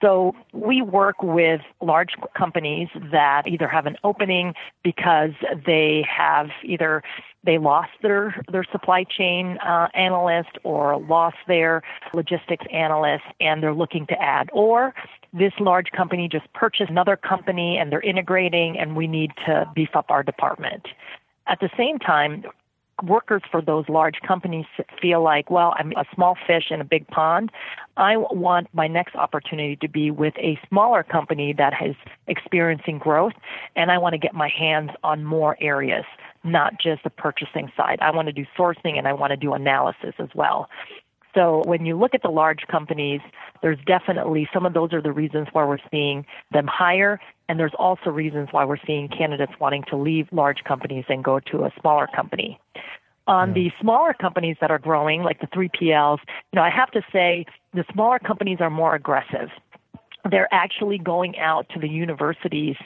So 0.00 0.36
we 0.52 0.80
work 0.80 1.24
with 1.24 1.60
large 1.82 2.10
companies 2.36 2.86
that 3.10 3.48
either 3.48 3.66
have 3.66 3.86
an 3.86 3.96
opening 4.04 4.54
because 4.84 5.32
they 5.66 6.06
have 6.08 6.50
either 6.62 7.02
they 7.42 7.58
lost 7.58 7.90
their 8.00 8.40
their 8.52 8.62
supply 8.62 9.02
chain 9.02 9.58
uh, 9.58 9.88
analyst 9.92 10.56
or 10.62 10.96
lost 10.96 11.38
their 11.48 11.82
logistics 12.14 12.64
analyst 12.72 13.24
and 13.40 13.60
they're 13.60 13.74
looking 13.74 14.06
to 14.06 14.22
add 14.22 14.50
or 14.52 14.94
this 15.32 15.52
large 15.58 15.90
company 15.90 16.28
just 16.28 16.46
purchased 16.52 16.90
another 16.90 17.16
company 17.16 17.76
and 17.76 17.90
they're 17.90 18.00
integrating 18.02 18.78
and 18.78 18.94
we 18.94 19.08
need 19.08 19.32
to 19.46 19.68
beef 19.74 19.90
up 19.94 20.12
our 20.12 20.22
department. 20.22 20.86
At 21.48 21.58
the 21.60 21.70
same 21.76 21.98
time, 21.98 22.44
workers 23.02 23.42
for 23.50 23.60
those 23.60 23.88
large 23.88 24.20
companies 24.26 24.66
feel 25.00 25.22
like, 25.22 25.50
well, 25.50 25.74
I'm 25.78 25.92
a 25.92 26.04
small 26.14 26.36
fish 26.46 26.64
in 26.70 26.80
a 26.80 26.84
big 26.84 27.06
pond. 27.08 27.50
I 27.96 28.16
want 28.16 28.68
my 28.72 28.86
next 28.86 29.16
opportunity 29.16 29.76
to 29.76 29.88
be 29.88 30.10
with 30.10 30.34
a 30.38 30.58
smaller 30.68 31.02
company 31.02 31.52
that 31.54 31.74
is 31.84 31.96
experiencing 32.26 32.98
growth, 32.98 33.34
and 33.76 33.90
I 33.90 33.98
want 33.98 34.14
to 34.14 34.18
get 34.18 34.34
my 34.34 34.48
hands 34.48 34.90
on 35.02 35.24
more 35.24 35.56
areas, 35.60 36.04
not 36.44 36.80
just 36.80 37.04
the 37.04 37.10
purchasing 37.10 37.70
side. 37.76 37.98
I 38.00 38.10
want 38.10 38.26
to 38.26 38.32
do 38.32 38.44
sourcing 38.56 38.98
and 38.98 39.08
I 39.08 39.12
want 39.12 39.30
to 39.30 39.36
do 39.36 39.54
analysis 39.54 40.14
as 40.18 40.28
well. 40.34 40.68
So 41.38 41.62
when 41.66 41.86
you 41.86 41.96
look 41.96 42.14
at 42.14 42.22
the 42.22 42.30
large 42.30 42.66
companies, 42.68 43.20
there's 43.62 43.78
definitely 43.86 44.48
some 44.52 44.66
of 44.66 44.74
those 44.74 44.92
are 44.92 45.00
the 45.00 45.12
reasons 45.12 45.46
why 45.52 45.64
we're 45.64 45.78
seeing 45.88 46.26
them 46.50 46.66
hire. 46.66 47.20
And 47.48 47.60
there's 47.60 47.74
also 47.78 48.10
reasons 48.10 48.48
why 48.50 48.64
we're 48.64 48.84
seeing 48.84 49.08
candidates 49.08 49.52
wanting 49.60 49.84
to 49.84 49.96
leave 49.96 50.26
large 50.32 50.64
companies 50.64 51.04
and 51.08 51.22
go 51.22 51.38
to 51.38 51.58
a 51.58 51.72
smaller 51.80 52.08
company. 52.08 52.58
On 53.28 53.50
yeah. 53.50 53.54
the 53.54 53.72
smaller 53.80 54.14
companies 54.14 54.56
that 54.60 54.72
are 54.72 54.80
growing, 54.80 55.22
like 55.22 55.40
the 55.40 55.46
3PLs, 55.46 56.18
you 56.52 56.56
know, 56.56 56.62
I 56.62 56.70
have 56.70 56.90
to 56.90 57.02
say 57.12 57.46
the 57.72 57.84
smaller 57.92 58.18
companies 58.18 58.58
are 58.60 58.70
more 58.70 58.96
aggressive 58.96 59.50
they're 60.30 60.52
actually 60.52 60.98
going 60.98 61.38
out 61.38 61.68
to 61.70 61.78
the 61.78 61.88
universities 61.88 62.76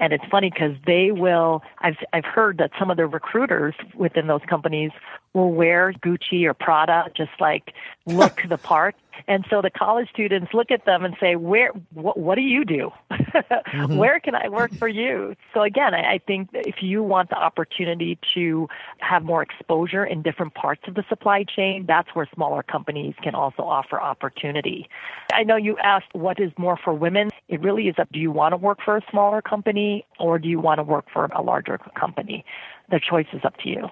and 0.00 0.12
it's 0.12 0.24
funny 0.30 0.50
because 0.50 0.76
they 0.86 1.10
will 1.10 1.62
i've 1.80 1.96
i've 2.12 2.26
heard 2.26 2.58
that 2.58 2.70
some 2.78 2.90
of 2.90 2.96
the 2.96 3.06
recruiters 3.06 3.74
within 3.96 4.26
those 4.26 4.42
companies 4.48 4.90
will 5.34 5.52
wear 5.52 5.92
gucci 5.92 6.44
or 6.44 6.54
prada 6.54 7.10
just 7.14 7.32
like 7.40 7.74
look 8.06 8.40
the 8.48 8.56
part. 8.56 8.94
And 9.28 9.44
so 9.48 9.62
the 9.62 9.70
college 9.70 10.08
students 10.10 10.52
look 10.52 10.70
at 10.70 10.84
them 10.86 11.04
and 11.04 11.16
say 11.20 11.36
where 11.36 11.70
what, 11.92 12.16
what 12.18 12.36
do 12.36 12.42
you 12.42 12.64
do? 12.64 12.90
Mm-hmm. 13.10 13.96
where 13.98 14.20
can 14.20 14.34
i 14.34 14.48
work 14.48 14.72
for 14.74 14.88
you? 14.88 15.34
So 15.52 15.62
again 15.62 15.92
I, 15.94 16.14
I 16.14 16.20
think 16.24 16.50
if 16.52 16.76
you 16.82 17.02
want 17.02 17.30
the 17.30 17.36
opportunity 17.36 18.18
to 18.34 18.68
have 18.98 19.24
more 19.24 19.42
exposure 19.42 20.04
in 20.04 20.22
different 20.22 20.54
parts 20.54 20.82
of 20.86 20.94
the 20.94 21.04
supply 21.08 21.44
chain 21.44 21.84
that's 21.86 22.08
where 22.14 22.28
smaller 22.34 22.62
companies 22.62 23.14
can 23.22 23.34
also 23.34 23.62
offer 23.62 24.00
opportunity. 24.00 24.88
I 25.32 25.42
know 25.42 25.56
you 25.56 25.76
asked 25.78 26.12
what 26.12 26.38
is 26.38 26.52
more 26.56 26.78
for 26.82 26.94
women. 26.94 27.30
It 27.48 27.60
really 27.60 27.88
is 27.88 27.96
up 27.98 28.10
do 28.12 28.20
you 28.20 28.30
want 28.30 28.52
to 28.52 28.56
work 28.56 28.78
for 28.84 28.96
a 28.96 29.02
smaller 29.10 29.42
company 29.42 30.06
or 30.20 30.38
do 30.38 30.48
you 30.48 30.60
want 30.60 30.78
to 30.78 30.84
work 30.84 31.06
for 31.12 31.26
a 31.26 31.42
larger 31.42 31.78
company? 31.98 32.44
The 32.90 33.00
choice 33.00 33.26
is 33.32 33.40
up 33.44 33.56
to 33.58 33.68
you 33.68 33.88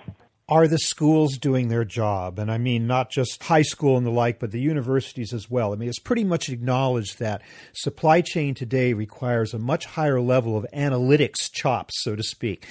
are 0.49 0.67
the 0.67 0.79
schools 0.79 1.39
doing 1.39 1.69
their 1.69 1.85
job? 1.85 2.39
And 2.39 2.51
I 2.51 2.59
mean, 2.59 2.87
not 2.87 3.11
just 3.11 3.43
high 3.43 3.63
school 3.63 3.97
and 3.97 4.07
the 4.07 4.11
like, 4.11 4.39
but 4.39 4.51
the 4.51 4.61
universities 4.61 5.33
as 5.33 5.51
well. 5.51 5.73
I 5.73 5.77
mean, 5.77 5.89
it's 5.89 5.99
pretty 5.99 6.25
much 6.25 6.49
acknowledged 6.49 7.19
that 7.19 7.43
supply 7.73 8.21
chain 8.21 8.55
today 8.55 8.93
requires 8.93 9.55
a 9.55 9.59
much 9.59 9.87
higher 9.87 10.21
level 10.21 10.57
of 10.57 10.67
analytics 10.75 11.51
chops, 11.53 12.03
so 12.03 12.17
to 12.17 12.23
speak. 12.23 12.67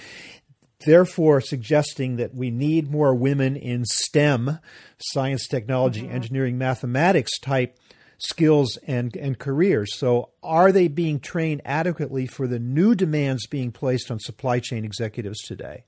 Therefore, 0.85 1.41
suggesting 1.41 2.15
that 2.17 2.33
we 2.33 2.49
need 2.49 2.89
more 2.89 3.13
women 3.13 3.55
in 3.55 3.85
STEM, 3.85 4.59
science, 4.97 5.47
technology, 5.47 6.01
mm-hmm. 6.01 6.15
engineering, 6.15 6.57
mathematics 6.57 7.39
type 7.39 7.77
skills 8.17 8.77
and, 8.87 9.15
and 9.15 9.37
careers. 9.39 9.97
So, 9.97 10.29
are 10.43 10.71
they 10.71 10.87
being 10.87 11.19
trained 11.19 11.61
adequately 11.65 12.25
for 12.25 12.47
the 12.47 12.59
new 12.59 12.95
demands 12.95 13.47
being 13.47 13.71
placed 13.71 14.09
on 14.11 14.19
supply 14.19 14.59
chain 14.59 14.83
executives 14.83 15.39
today? 15.41 15.85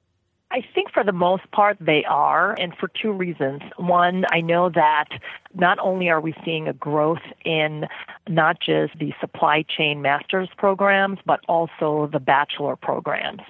I 0.52 0.62
think 0.76 0.83
for 0.94 1.04
the 1.04 1.12
most 1.12 1.50
part 1.52 1.78
they 1.80 2.04
are, 2.06 2.54
and 2.60 2.74
for 2.78 2.90
two 3.02 3.12
reasons. 3.12 3.62
One, 3.78 4.26
I 4.30 4.42
know 4.42 4.70
that 4.70 5.10
not 5.56 5.78
only 5.80 6.10
are 6.10 6.22
we 6.22 6.34
seeing 6.44 6.68
a 6.68 6.74
growth 6.74 7.22
in 7.46 7.86
not 8.28 8.60
just 8.60 8.98
the 9.00 9.14
supply 9.20 9.64
chain 9.68 10.02
master's 10.02 10.50
programs, 10.58 11.20
but 11.26 11.40
also 11.48 12.10
the 12.12 12.20
bachelor 12.20 12.76
programs. 12.76 13.42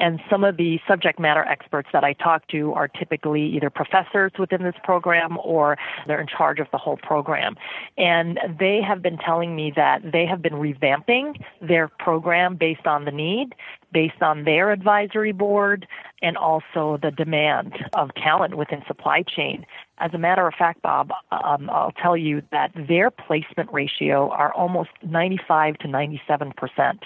And 0.00 0.20
some 0.28 0.42
of 0.42 0.56
the 0.56 0.80
subject 0.88 1.20
matter 1.20 1.44
experts 1.44 1.88
that 1.92 2.02
I 2.02 2.14
talk 2.14 2.48
to 2.48 2.72
are 2.72 2.88
typically 2.88 3.46
either 3.54 3.70
professors 3.70 4.32
within 4.38 4.64
this 4.64 4.74
program 4.82 5.38
or 5.44 5.76
they're 6.06 6.20
in 6.20 6.26
charge 6.26 6.58
of 6.58 6.66
the 6.72 6.78
whole 6.78 6.96
program. 6.96 7.56
And 7.96 8.40
they 8.58 8.80
have 8.82 9.00
been 9.00 9.18
telling 9.18 9.54
me 9.54 9.72
that 9.76 10.00
they 10.10 10.26
have 10.26 10.42
been 10.42 10.54
revamping 10.54 11.40
their 11.60 11.86
program 11.86 12.56
based 12.56 12.86
on 12.86 13.04
the 13.04 13.12
need, 13.12 13.54
based 13.92 14.22
on 14.22 14.44
their 14.44 14.70
advisory 14.70 15.32
board, 15.32 15.86
and 16.22 16.36
also 16.36 16.98
the 17.02 17.10
demand 17.10 17.74
of 17.92 18.14
talent 18.14 18.56
within 18.56 18.82
supply 18.86 19.22
chain. 19.22 19.66
As 19.98 20.14
a 20.14 20.18
matter 20.18 20.46
of 20.46 20.54
fact, 20.54 20.82
Bob, 20.82 21.10
um, 21.30 21.68
I'll 21.70 21.92
tell 21.92 22.16
you 22.16 22.42
that 22.50 22.72
their 22.74 23.10
placement 23.10 23.72
ratio 23.72 24.30
are 24.30 24.52
almost 24.52 24.90
95 25.02 25.78
to 25.78 25.88
97 25.88 26.52
percent 26.56 27.04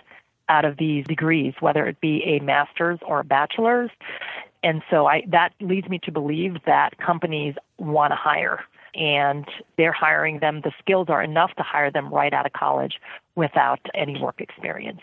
out 0.49 0.65
of 0.65 0.77
these 0.77 1.05
degrees, 1.07 1.55
whether 1.61 1.87
it 1.87 2.01
be 2.01 2.23
a 2.25 2.43
master's 2.43 2.99
or 3.03 3.21
a 3.21 3.25
bachelor's. 3.25 3.91
And 4.63 4.83
so 4.91 5.07
I, 5.07 5.23
that 5.29 5.53
leads 5.61 5.89
me 5.89 5.99
to 6.05 6.13
believe 6.13 6.57
that 6.67 6.99
companies 6.99 7.55
want 7.79 8.13
to 8.13 8.17
hire 8.17 8.65
and 8.95 9.47
they're 9.77 9.93
hiring 9.93 10.39
them. 10.41 10.63
The 10.63 10.73
skills 10.79 11.09
are 11.09 11.23
enough 11.23 11.55
to 11.57 11.63
hire 11.63 11.91
them 11.91 12.13
right 12.13 12.33
out 12.33 12.47
of 12.47 12.53
college 12.53 12.95
without 13.35 13.81
any 13.95 14.21
work 14.21 14.41
experience. 14.41 15.03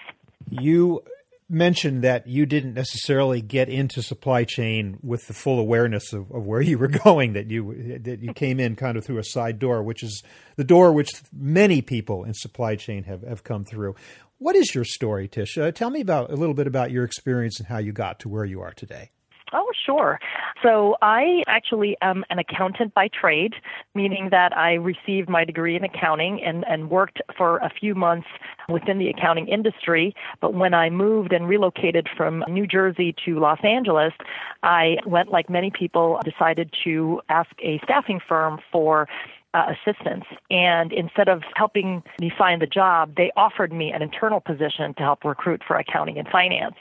You 0.50 1.04
mentioned 1.50 2.04
that 2.04 2.28
you 2.28 2.46
didn't 2.46 2.74
necessarily 2.74 3.42
get 3.42 3.70
into 3.70 4.02
supply 4.02 4.44
chain 4.44 4.98
with 5.02 5.28
the 5.28 5.34
full 5.34 5.60
awareness 5.60 6.14
of, 6.14 6.32
of, 6.32 6.46
where 6.46 6.62
you 6.62 6.78
were 6.78 6.88
going 7.04 7.34
that 7.34 7.50
you 7.50 8.00
that 8.00 8.20
you 8.20 8.34
came 8.34 8.60
in 8.60 8.76
kind 8.76 8.98
of 8.98 9.06
through 9.06 9.18
a 9.18 9.24
side 9.24 9.60
door 9.60 9.84
which 9.84 10.04
is 10.04 10.24
the 10.56 10.64
door 10.64 10.92
which 10.92 11.10
many 11.32 11.82
people 11.82 12.24
in 12.24 12.34
supply 12.34 12.76
chain 12.76 13.04
have, 13.04 13.22
have 13.24 13.44
come 13.44 13.64
through 13.64 13.96
what 14.44 14.58
is 14.58 14.76
your 14.76 14.84
story, 14.84 15.30
Tisha? 15.30 15.70
Uh, 15.70 15.72
tell 15.72 15.90
me 15.90 16.02
about 16.02 16.30
a 16.30 16.36
little 16.36 16.54
bit 16.54 16.68
about 16.68 16.92
your 16.92 17.06
experience 17.06 17.60
and 17.60 17.68
how 17.68 17.78
you 17.78 17.94
got 17.94 18.20
to 18.20 18.30
where 18.30 18.44
you 18.44 18.60
are 18.60 18.74
today. 18.74 19.10
Sure. 19.86 20.20
So 20.62 20.96
I 21.02 21.44
actually 21.48 21.98
am 22.02 22.24
an 22.30 22.40
accountant 22.40 22.94
by 22.94 23.10
trade, 23.10 23.56
meaning 23.96 24.30
that 24.32 24.56
I 24.56 24.76
received 24.76 25.30
my 25.30 25.44
degree 25.44 25.76
in 25.76 25.84
accounting 25.84 26.42
and, 26.42 26.64
and 26.70 26.90
worked 26.90 27.22
for 27.38 27.58
a 27.58 27.70
few 27.70 27.94
months 27.94 28.28
within 28.70 28.98
the 28.98 29.10
accounting 29.10 29.48
industry. 29.48 30.16
But 30.40 30.54
when 30.54 30.74
I 30.74 30.90
moved 30.90 31.34
and 31.34 31.48
relocated 31.48 32.08
from 32.16 32.46
New 32.48 32.66
Jersey 32.66 33.14
to 33.26 33.40
Los 33.40 33.60
Angeles, 33.64 34.14
I 34.62 34.98
went, 35.06 35.32
like 35.32 35.50
many 35.50 35.70
people, 35.70 36.20
decided 36.24 36.74
to 36.86 37.22
ask 37.28 37.50
a 37.62 37.80
staffing 37.84 38.22
firm 38.26 38.60
for 38.72 39.10
uh, 39.54 39.66
assistance. 39.70 40.26
And 40.50 40.92
instead 40.92 41.30
of 41.30 41.44
helping 41.56 42.04
me 42.20 42.32
find 42.36 42.62
the 42.62 42.68
job, 42.68 43.16
they 43.16 43.32
offered 43.36 43.72
me 43.72 43.92
an 43.92 44.02
internal 44.02 44.40
position 44.40 44.94
to 44.96 45.04
help 45.04 45.24
recruit 45.24 45.62
for 45.68 45.76
accounting 45.78 46.18
and 46.18 46.28
finance. 46.28 46.76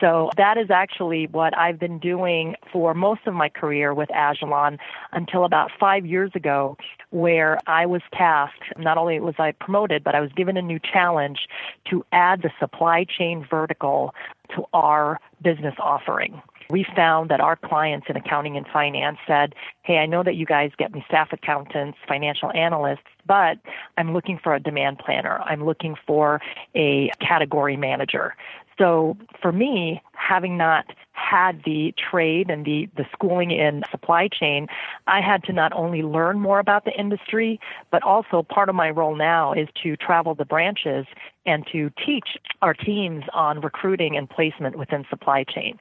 So 0.00 0.30
that 0.36 0.56
is 0.56 0.70
actually 0.70 1.26
what 1.28 1.56
I've 1.56 1.78
been 1.78 1.98
doing 1.98 2.56
for 2.72 2.94
most 2.94 3.20
of 3.26 3.34
my 3.34 3.48
career 3.48 3.94
with 3.94 4.08
Agilon 4.10 4.78
until 5.12 5.44
about 5.44 5.70
five 5.78 6.04
years 6.06 6.32
ago, 6.34 6.76
where 7.10 7.58
I 7.66 7.86
was 7.86 8.02
tasked, 8.12 8.76
not 8.76 8.98
only 8.98 9.18
was 9.20 9.34
I 9.38 9.52
promoted, 9.52 10.04
but 10.04 10.14
I 10.14 10.20
was 10.20 10.32
given 10.32 10.56
a 10.56 10.62
new 10.62 10.78
challenge 10.78 11.48
to 11.90 12.04
add 12.12 12.42
the 12.42 12.50
supply 12.58 13.04
chain 13.04 13.46
vertical 13.48 14.14
to 14.54 14.64
our 14.72 15.20
business 15.42 15.74
offering 15.78 16.42
we 16.70 16.86
found 16.96 17.30
that 17.30 17.40
our 17.40 17.56
clients 17.56 18.06
in 18.08 18.16
accounting 18.16 18.56
and 18.56 18.66
finance 18.66 19.18
said, 19.26 19.54
Hey, 19.82 19.98
I 19.98 20.06
know 20.06 20.22
that 20.22 20.34
you 20.34 20.46
guys 20.46 20.70
get 20.78 20.92
me 20.92 21.04
staff 21.06 21.28
accountants, 21.32 21.98
financial 22.08 22.50
analysts, 22.52 23.04
but 23.26 23.58
I'm 23.96 24.12
looking 24.12 24.38
for 24.42 24.54
a 24.54 24.60
demand 24.60 24.98
planner. 24.98 25.40
I'm 25.40 25.64
looking 25.64 25.94
for 26.06 26.40
a 26.74 27.10
category 27.20 27.76
manager. 27.76 28.34
So 28.78 29.16
for 29.40 29.52
me, 29.52 30.02
having 30.16 30.56
not 30.56 30.86
had 31.12 31.62
the 31.64 31.94
trade 32.10 32.50
and 32.50 32.64
the, 32.64 32.88
the 32.96 33.04
schooling 33.12 33.50
in 33.50 33.82
supply 33.90 34.28
chain, 34.28 34.66
I 35.06 35.20
had 35.20 35.42
to 35.44 35.52
not 35.52 35.72
only 35.72 36.02
learn 36.02 36.38
more 36.40 36.58
about 36.58 36.84
the 36.84 36.92
industry, 36.92 37.60
but 37.90 38.02
also 38.02 38.42
part 38.42 38.68
of 38.68 38.74
my 38.74 38.90
role 38.90 39.16
now 39.16 39.52
is 39.52 39.68
to 39.82 39.96
travel 39.96 40.34
the 40.34 40.44
branches 40.44 41.06
and 41.46 41.66
to 41.72 41.90
teach 42.04 42.36
our 42.62 42.74
teams 42.74 43.24
on 43.32 43.60
recruiting 43.60 44.16
and 44.16 44.28
placement 44.28 44.76
within 44.76 45.04
supply 45.10 45.44
chain. 45.44 45.78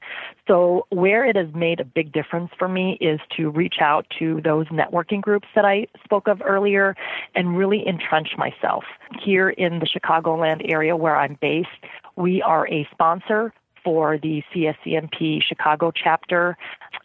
So 0.48 0.86
where 0.90 1.26
it 1.26 1.36
has 1.36 1.54
made 1.54 1.80
a 1.80 1.86
big 1.86 2.12
difference 2.12 2.52
for 2.58 2.68
me 2.68 2.98
is 3.02 3.20
to 3.38 3.50
reach 3.50 3.76
out 3.82 4.06
to 4.20 4.42
those 4.44 4.68
networking 4.68 5.22
groups 5.22 5.48
that 5.56 5.66
I 5.66 5.88
spoke 6.04 6.28
of 6.28 6.42
earlier 6.46 6.96
and 7.36 7.58
really 7.58 7.88
entrench 7.88 8.30
myself. 8.38 8.84
Here 9.24 9.50
in 9.50 9.80
the 9.80 9.88
Chicagoland 9.88 10.70
area 10.70 10.96
where 10.96 11.16
I'm 11.16 11.38
based, 11.42 11.70
we 12.16 12.42
are 12.42 12.68
a 12.68 12.88
sponsor 12.92 13.54
for 13.84 14.18
the 14.18 14.44
CSCMP 14.54 15.42
Chicago 15.44 15.92
chapter. 15.92 16.58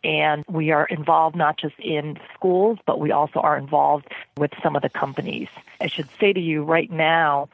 And 0.05 0.45
we 0.49 0.71
are 0.71 0.87
involved 0.87 1.37
not 1.37 1.59
just 1.59 1.79
in 1.79 2.19
schools, 2.35 2.79
but 2.87 3.01
we 3.01 3.11
also 3.11 3.41
are 3.41 3.57
involved 3.57 4.07
with 4.37 4.53
some 4.63 4.77
of 4.77 4.83
the 4.83 4.89
companies. 4.89 5.49
I 5.81 5.87
should 5.89 6.09
say 6.21 6.33
to 6.33 6.41
you 6.41 6.63
right 6.63 6.91
now, 6.91 7.49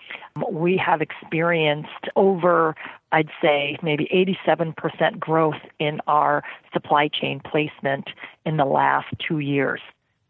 we 0.51 0.77
have 0.77 1.01
experienced 1.01 2.09
over, 2.17 2.75
I'd 3.13 3.31
say, 3.41 3.79
maybe 3.83 4.09
87% 4.13 5.19
growth 5.19 5.61
in 5.79 6.01
our 6.07 6.43
supply 6.73 7.09
chain 7.09 7.41
placement 7.41 8.09
in 8.45 8.57
the 8.57 8.65
last 8.65 9.07
two 9.27 9.39
years. 9.39 9.81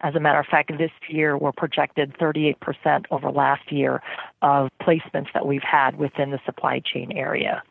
As 0.01 0.15
a 0.15 0.21
matter 0.21 0.39
of 0.39 0.47
fact, 0.47 0.71
this 0.77 0.91
year 1.09 1.39
we're 1.39 1.53
projected 1.53 2.15
38% 2.19 3.07
over 3.11 3.31
last 3.31 3.73
year 3.73 4.03
of 4.43 4.69
placements 4.83 5.33
that 5.33 5.47
we've 5.47 5.63
had 5.63 5.97
within 5.97 6.31
the 6.31 6.41
supply 6.45 6.81
chain 6.81 7.11
area 7.13 7.63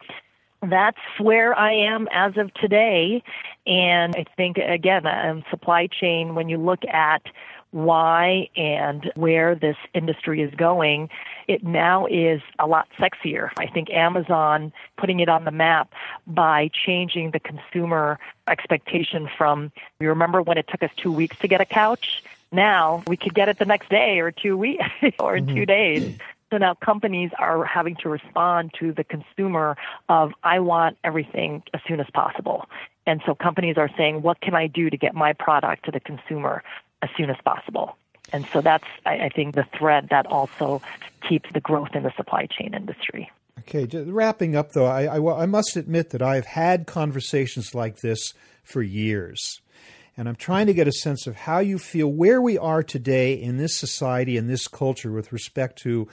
that's 0.69 0.99
where 1.19 1.57
I 1.57 1.73
am 1.73 2.07
as 2.11 2.37
of 2.37 2.53
today. 2.55 3.23
And 3.65 4.15
I 4.15 4.25
think, 4.35 4.57
again, 4.57 5.05
um, 5.05 5.43
supply 5.49 5.87
chain, 5.87 6.35
when 6.35 6.49
you 6.49 6.57
look 6.57 6.83
at 6.85 7.23
why 7.71 8.49
and 8.55 9.11
where 9.15 9.55
this 9.55 9.75
industry 9.95 10.41
is 10.41 10.53
going, 10.53 11.09
it 11.47 11.63
now 11.63 12.05
is 12.05 12.39
a 12.59 12.67
lot 12.67 12.87
sexier. 12.99 13.49
I 13.57 13.65
think 13.65 13.89
Amazon 13.89 14.71
putting 14.95 15.19
it 15.19 15.27
on 15.27 15.43
the 15.43 15.51
map 15.51 15.91
by 16.27 16.69
changing 16.85 17.31
the 17.31 17.39
consumer 17.39 18.19
expectation 18.47 19.27
from, 19.37 19.71
you 19.99 20.09
remember 20.09 20.41
when 20.41 20.57
it 20.57 20.67
took 20.67 20.83
us 20.83 20.91
two 20.95 21.11
weeks 21.11 21.37
to 21.39 21.47
get 21.47 21.61
a 21.61 21.65
couch? 21.65 22.23
Now 22.51 23.03
we 23.07 23.17
could 23.17 23.33
get 23.33 23.49
it 23.49 23.57
the 23.57 23.65
next 23.65 23.89
day 23.89 24.19
or 24.19 24.31
two 24.31 24.55
weeks 24.55 24.85
or 25.19 25.37
mm-hmm. 25.37 25.55
two 25.55 25.65
days. 25.65 26.17
So 26.53 26.59
now 26.59 26.75
companies 26.75 27.31
are 27.39 27.65
having 27.65 27.95
to 28.03 28.09
respond 28.09 28.75
to 28.79 28.93
the 28.93 29.03
consumer 29.03 29.75
of, 30.07 30.33
I 30.43 30.59
want 30.59 30.99
everything 31.03 31.63
as 31.73 31.81
soon 31.87 31.99
as 31.99 32.05
possible. 32.13 32.69
And 33.07 33.23
so 33.25 33.33
companies 33.33 33.75
are 33.79 33.89
saying, 33.97 34.21
what 34.21 34.39
can 34.39 34.53
I 34.53 34.67
do 34.67 34.91
to 34.91 34.95
get 34.95 35.15
my 35.15 35.33
product 35.33 35.85
to 35.85 35.91
the 35.91 35.99
consumer 35.99 36.61
as 37.01 37.09
soon 37.17 37.31
as 37.31 37.37
possible? 37.43 37.97
And 38.31 38.45
so 38.53 38.61
that's, 38.61 38.85
I, 39.03 39.29
think, 39.29 39.55
the 39.55 39.65
thread 39.75 40.09
that 40.11 40.27
also 40.27 40.83
keeps 41.27 41.49
the 41.51 41.59
growth 41.59 41.95
in 41.95 42.03
the 42.03 42.13
supply 42.15 42.45
chain 42.45 42.75
industry. 42.75 43.31
Okay, 43.61 43.87
wrapping 44.03 44.55
up 44.55 44.73
though, 44.73 44.85
I, 44.85 45.05
I, 45.05 45.41
I 45.41 45.45
must 45.47 45.75
admit 45.75 46.11
that 46.11 46.21
I've 46.21 46.45
had 46.45 46.85
conversations 46.85 47.73
like 47.73 48.01
this 48.01 48.31
for 48.63 48.83
years. 48.83 49.59
And 50.15 50.29
I'm 50.29 50.35
trying 50.35 50.67
to 50.67 50.73
get 50.73 50.87
a 50.87 50.91
sense 50.91 51.25
of 51.25 51.35
how 51.35 51.59
you 51.59 51.79
feel 51.79 52.07
where 52.07 52.41
we 52.41 52.57
are 52.57 52.83
today 52.83 53.33
in 53.33 53.57
this 53.57 53.77
society 53.79 54.37
and 54.37 54.49
this 54.49 54.67
culture 54.67 55.11
with 55.11 55.31
respect 55.31 55.79
to 55.83 56.07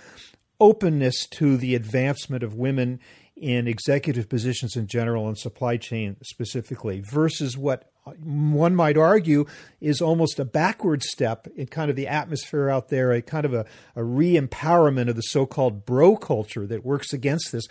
openness 0.59 1.27
to 1.27 1.57
the 1.57 1.75
advancement 1.75 2.43
of 2.43 2.55
women 2.55 3.01
in 3.37 3.67
executive 3.67 4.29
positions 4.29 4.77
in 4.77 4.87
general 4.87 5.27
and 5.27 5.39
supply 5.39 5.77
chain 5.77 6.17
specifically 6.23 7.01
versus 7.01 7.57
what 7.57 7.91
one 8.23 8.75
might 8.75 8.97
argue 8.97 9.45
is 9.81 10.01
almost 10.01 10.39
a 10.39 10.45
backward 10.45 11.03
step 11.03 11.47
in 11.57 11.67
kind 11.67 11.91
of 11.91 11.97
the 11.97 12.09
atmosphere 12.09 12.69
out 12.69 12.89
there, 12.89 13.13
a 13.13 13.23
kind 13.23 13.45
of 13.45 13.55
a, 13.55 13.67
a 13.95 14.05
re 14.05 14.35
empowerment 14.35 15.09
of 15.09 15.17
the 15.17 15.23
so 15.23 15.47
called 15.47 15.85
bro 15.85 16.17
culture 16.17 16.67
that 16.67 16.85
works 16.85 17.13
against 17.13 17.53
this. 17.53 17.67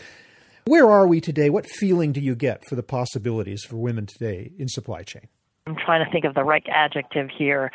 Where 0.65 0.89
are 0.89 1.07
we 1.07 1.21
today? 1.21 1.49
What 1.49 1.67
feeling 1.67 2.11
do 2.11 2.21
you 2.21 2.35
get 2.35 2.65
for 2.65 2.75
the 2.75 2.83
possibilities 2.83 3.63
for 3.63 3.77
women 3.77 4.05
today 4.05 4.51
in 4.57 4.67
supply 4.67 5.03
chain? 5.03 5.27
I'm 5.69 5.75
trying 5.75 6.03
to 6.03 6.11
think 6.11 6.25
of 6.25 6.33
the 6.33 6.43
right 6.43 6.65
adjective 6.67 7.29
here. 7.29 7.71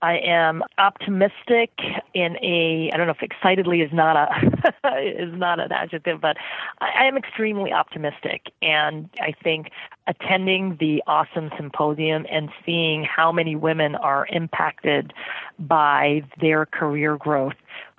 I 0.00 0.18
am 0.18 0.62
optimistic 0.76 1.70
in 2.12 2.36
a 2.42 2.90
I 2.92 2.96
don't 2.96 3.06
know 3.06 3.14
if 3.18 3.22
excitedly 3.22 3.80
is 3.80 3.92
not 3.92 4.16
a 4.16 4.98
is 4.98 5.32
not 5.38 5.60
an 5.60 5.72
adjective, 5.72 6.20
but 6.20 6.36
I, 6.80 7.04
I 7.04 7.04
am 7.04 7.16
extremely 7.16 7.72
optimistic 7.72 8.50
and 8.60 9.08
I 9.20 9.32
think 9.42 9.70
attending 10.06 10.76
the 10.78 11.02
awesome 11.06 11.50
symposium 11.56 12.26
and 12.30 12.50
seeing 12.66 13.04
how 13.04 13.32
many 13.32 13.56
women 13.56 13.94
are 13.94 14.26
impacted 14.30 15.12
by 15.58 16.22
their 16.40 16.66
career 16.66 17.16
growth 17.16 17.54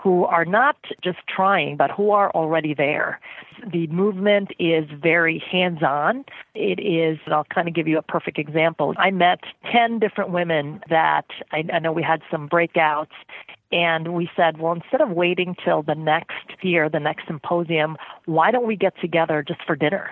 who 0.05 0.23
are 0.25 0.45
not 0.45 0.77
just 1.03 1.17
trying, 1.27 1.75
but 1.77 1.89
who 1.89 2.11
are 2.11 2.29
already 2.35 2.75
there. 2.75 3.19
The 3.73 3.87
movement 3.87 4.49
is 4.59 4.85
very 5.01 5.43
hands 5.51 5.81
on. 5.81 6.25
It 6.53 6.79
is, 6.79 7.17
and 7.25 7.33
I'll 7.33 7.45
kind 7.45 7.67
of 7.67 7.73
give 7.73 7.87
you 7.87 7.97
a 7.97 8.03
perfect 8.03 8.37
example. 8.37 8.93
I 8.99 9.09
met 9.09 9.39
10 9.71 9.97
different 9.97 10.29
women 10.29 10.79
that 10.91 11.25
I, 11.51 11.63
I 11.73 11.79
know 11.79 11.91
we 11.91 12.03
had 12.03 12.21
some 12.29 12.47
breakouts 12.47 13.15
and 13.71 14.13
we 14.13 14.29
said, 14.35 14.59
well, 14.59 14.73
instead 14.73 15.01
of 15.01 15.09
waiting 15.09 15.55
till 15.65 15.81
the 15.81 15.95
next 15.95 16.53
year, 16.61 16.87
the 16.87 16.99
next 16.99 17.25
symposium, 17.25 17.97
why 18.25 18.51
don't 18.51 18.67
we 18.67 18.75
get 18.75 18.93
together 19.01 19.43
just 19.45 19.65
for 19.65 19.75
dinner? 19.75 20.11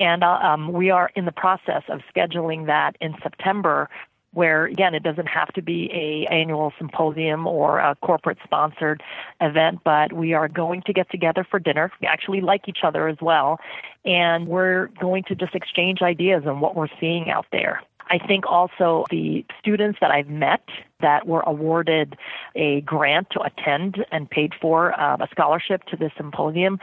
And 0.00 0.24
uh, 0.24 0.38
um, 0.42 0.72
we 0.72 0.90
are 0.90 1.10
in 1.16 1.26
the 1.26 1.32
process 1.32 1.82
of 1.90 2.00
scheduling 2.14 2.64
that 2.66 2.96
in 3.02 3.14
September 3.22 3.90
where 4.38 4.66
again 4.66 4.94
it 4.94 5.02
doesn't 5.02 5.26
have 5.26 5.52
to 5.52 5.62
be 5.62 5.90
a 5.92 6.32
annual 6.32 6.72
symposium 6.78 7.44
or 7.46 7.78
a 7.80 7.96
corporate 7.96 8.38
sponsored 8.44 9.02
event 9.40 9.80
but 9.84 10.12
we 10.12 10.32
are 10.32 10.48
going 10.48 10.80
to 10.82 10.92
get 10.92 11.10
together 11.10 11.46
for 11.50 11.58
dinner. 11.58 11.90
We 12.00 12.06
actually 12.06 12.40
like 12.40 12.68
each 12.68 12.84
other 12.84 13.08
as 13.08 13.18
well. 13.20 13.58
And 14.04 14.46
we're 14.46 14.86
going 15.00 15.24
to 15.24 15.34
just 15.34 15.54
exchange 15.54 16.02
ideas 16.02 16.44
on 16.46 16.60
what 16.60 16.76
we're 16.76 16.94
seeing 17.00 17.30
out 17.30 17.46
there. 17.52 17.82
I 18.10 18.18
think 18.18 18.46
also 18.46 19.04
the 19.10 19.44
students 19.58 19.98
that 20.00 20.10
I've 20.10 20.28
met 20.28 20.62
that 21.00 21.26
were 21.26 21.42
awarded 21.46 22.16
a 22.54 22.80
grant 22.82 23.28
to 23.30 23.40
attend 23.42 24.04
and 24.10 24.28
paid 24.28 24.52
for 24.60 24.98
uh, 24.98 25.18
a 25.20 25.28
scholarship 25.30 25.84
to 25.84 25.96
this 25.96 26.12
symposium, 26.16 26.78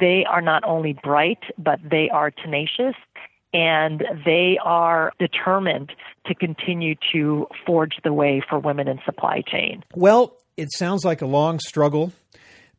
they 0.00 0.24
are 0.28 0.42
not 0.42 0.64
only 0.64 0.94
bright, 1.02 1.42
but 1.58 1.78
they 1.88 2.10
are 2.10 2.30
tenacious 2.30 2.96
and 3.54 4.04
they 4.26 4.58
are 4.62 5.12
determined 5.18 5.92
to 6.26 6.34
continue 6.34 6.96
to 7.12 7.46
forge 7.64 7.94
the 8.02 8.12
way 8.12 8.42
for 8.46 8.58
women 8.58 8.88
in 8.88 8.98
supply 9.06 9.42
chain. 9.46 9.84
Well, 9.94 10.36
it 10.56 10.72
sounds 10.72 11.04
like 11.04 11.22
a 11.22 11.26
long 11.26 11.60
struggle, 11.60 12.12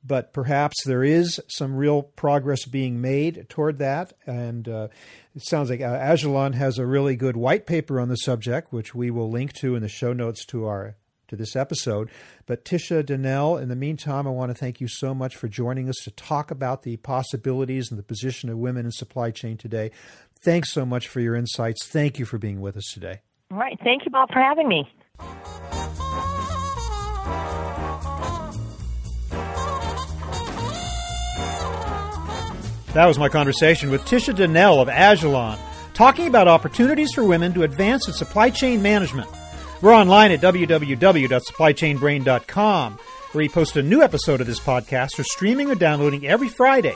but 0.03 0.33
perhaps 0.33 0.83
there 0.85 1.03
is 1.03 1.41
some 1.47 1.75
real 1.75 2.03
progress 2.03 2.65
being 2.65 3.01
made 3.01 3.47
toward 3.47 3.77
that. 3.77 4.13
And 4.27 4.67
uh, 4.67 4.89
it 5.33 5.43
sounds 5.45 5.69
like 5.69 5.81
uh, 5.81 5.97
Agilon 5.97 6.53
has 6.55 6.77
a 6.77 6.85
really 6.85 7.15
good 7.15 7.37
white 7.37 7.65
paper 7.65 7.99
on 7.99 8.09
the 8.09 8.17
subject, 8.17 8.73
which 8.73 8.93
we 8.93 9.09
will 9.09 9.31
link 9.31 9.53
to 9.53 9.75
in 9.75 9.81
the 9.81 9.89
show 9.89 10.11
notes 10.11 10.45
to 10.47 10.67
our 10.67 10.95
to 11.27 11.35
this 11.35 11.55
episode. 11.55 12.11
But 12.45 12.65
Tisha 12.65 13.03
Donnell, 13.03 13.57
in 13.57 13.69
the 13.69 13.75
meantime, 13.75 14.27
I 14.27 14.29
want 14.29 14.51
to 14.51 14.55
thank 14.55 14.79
you 14.79 14.87
so 14.87 15.15
much 15.15 15.35
for 15.35 15.47
joining 15.47 15.89
us 15.89 15.95
to 16.03 16.11
talk 16.11 16.51
about 16.51 16.83
the 16.83 16.97
possibilities 16.97 17.89
and 17.89 17.97
the 17.97 18.03
position 18.03 18.49
of 18.49 18.59
women 18.59 18.85
in 18.85 18.91
supply 18.91 19.31
chain 19.31 19.57
today. 19.57 19.89
Thanks 20.41 20.71
so 20.71 20.85
much 20.85 21.07
for 21.07 21.19
your 21.19 21.35
insights. 21.35 21.85
Thank 21.87 22.19
you 22.19 22.25
for 22.25 22.37
being 22.37 22.61
with 22.61 22.77
us 22.77 22.91
today. 22.93 23.21
All 23.51 23.57
right. 23.57 23.77
Thank 23.83 24.05
you, 24.05 24.11
Bob, 24.11 24.29
for 24.31 24.39
having 24.41 24.67
me. 24.67 24.87
That 32.93 33.07
was 33.07 33.17
my 33.19 33.27
conversation 33.27 33.91
with 33.91 34.05
Tisha 34.05 34.33
Donnell 34.33 34.79
of 34.79 34.87
Agilon, 34.87 35.59
talking 35.93 36.27
about 36.27 36.47
opportunities 36.47 37.11
for 37.13 37.25
women 37.25 37.53
to 37.53 37.63
advance 37.63 38.07
in 38.07 38.13
supply 38.13 38.49
chain 38.49 38.81
management. 38.81 39.27
We're 39.81 39.93
online 39.93 40.31
at 40.31 40.39
www.supplychainbrain.com, 40.39 42.93
where 42.93 43.43
we 43.43 43.49
post 43.49 43.75
a 43.75 43.83
new 43.83 44.01
episode 44.01 44.39
of 44.39 44.47
this 44.47 44.61
podcast 44.61 45.15
for 45.15 45.23
streaming 45.23 45.69
or 45.69 45.75
downloading 45.75 46.25
every 46.25 46.47
Friday. 46.47 46.95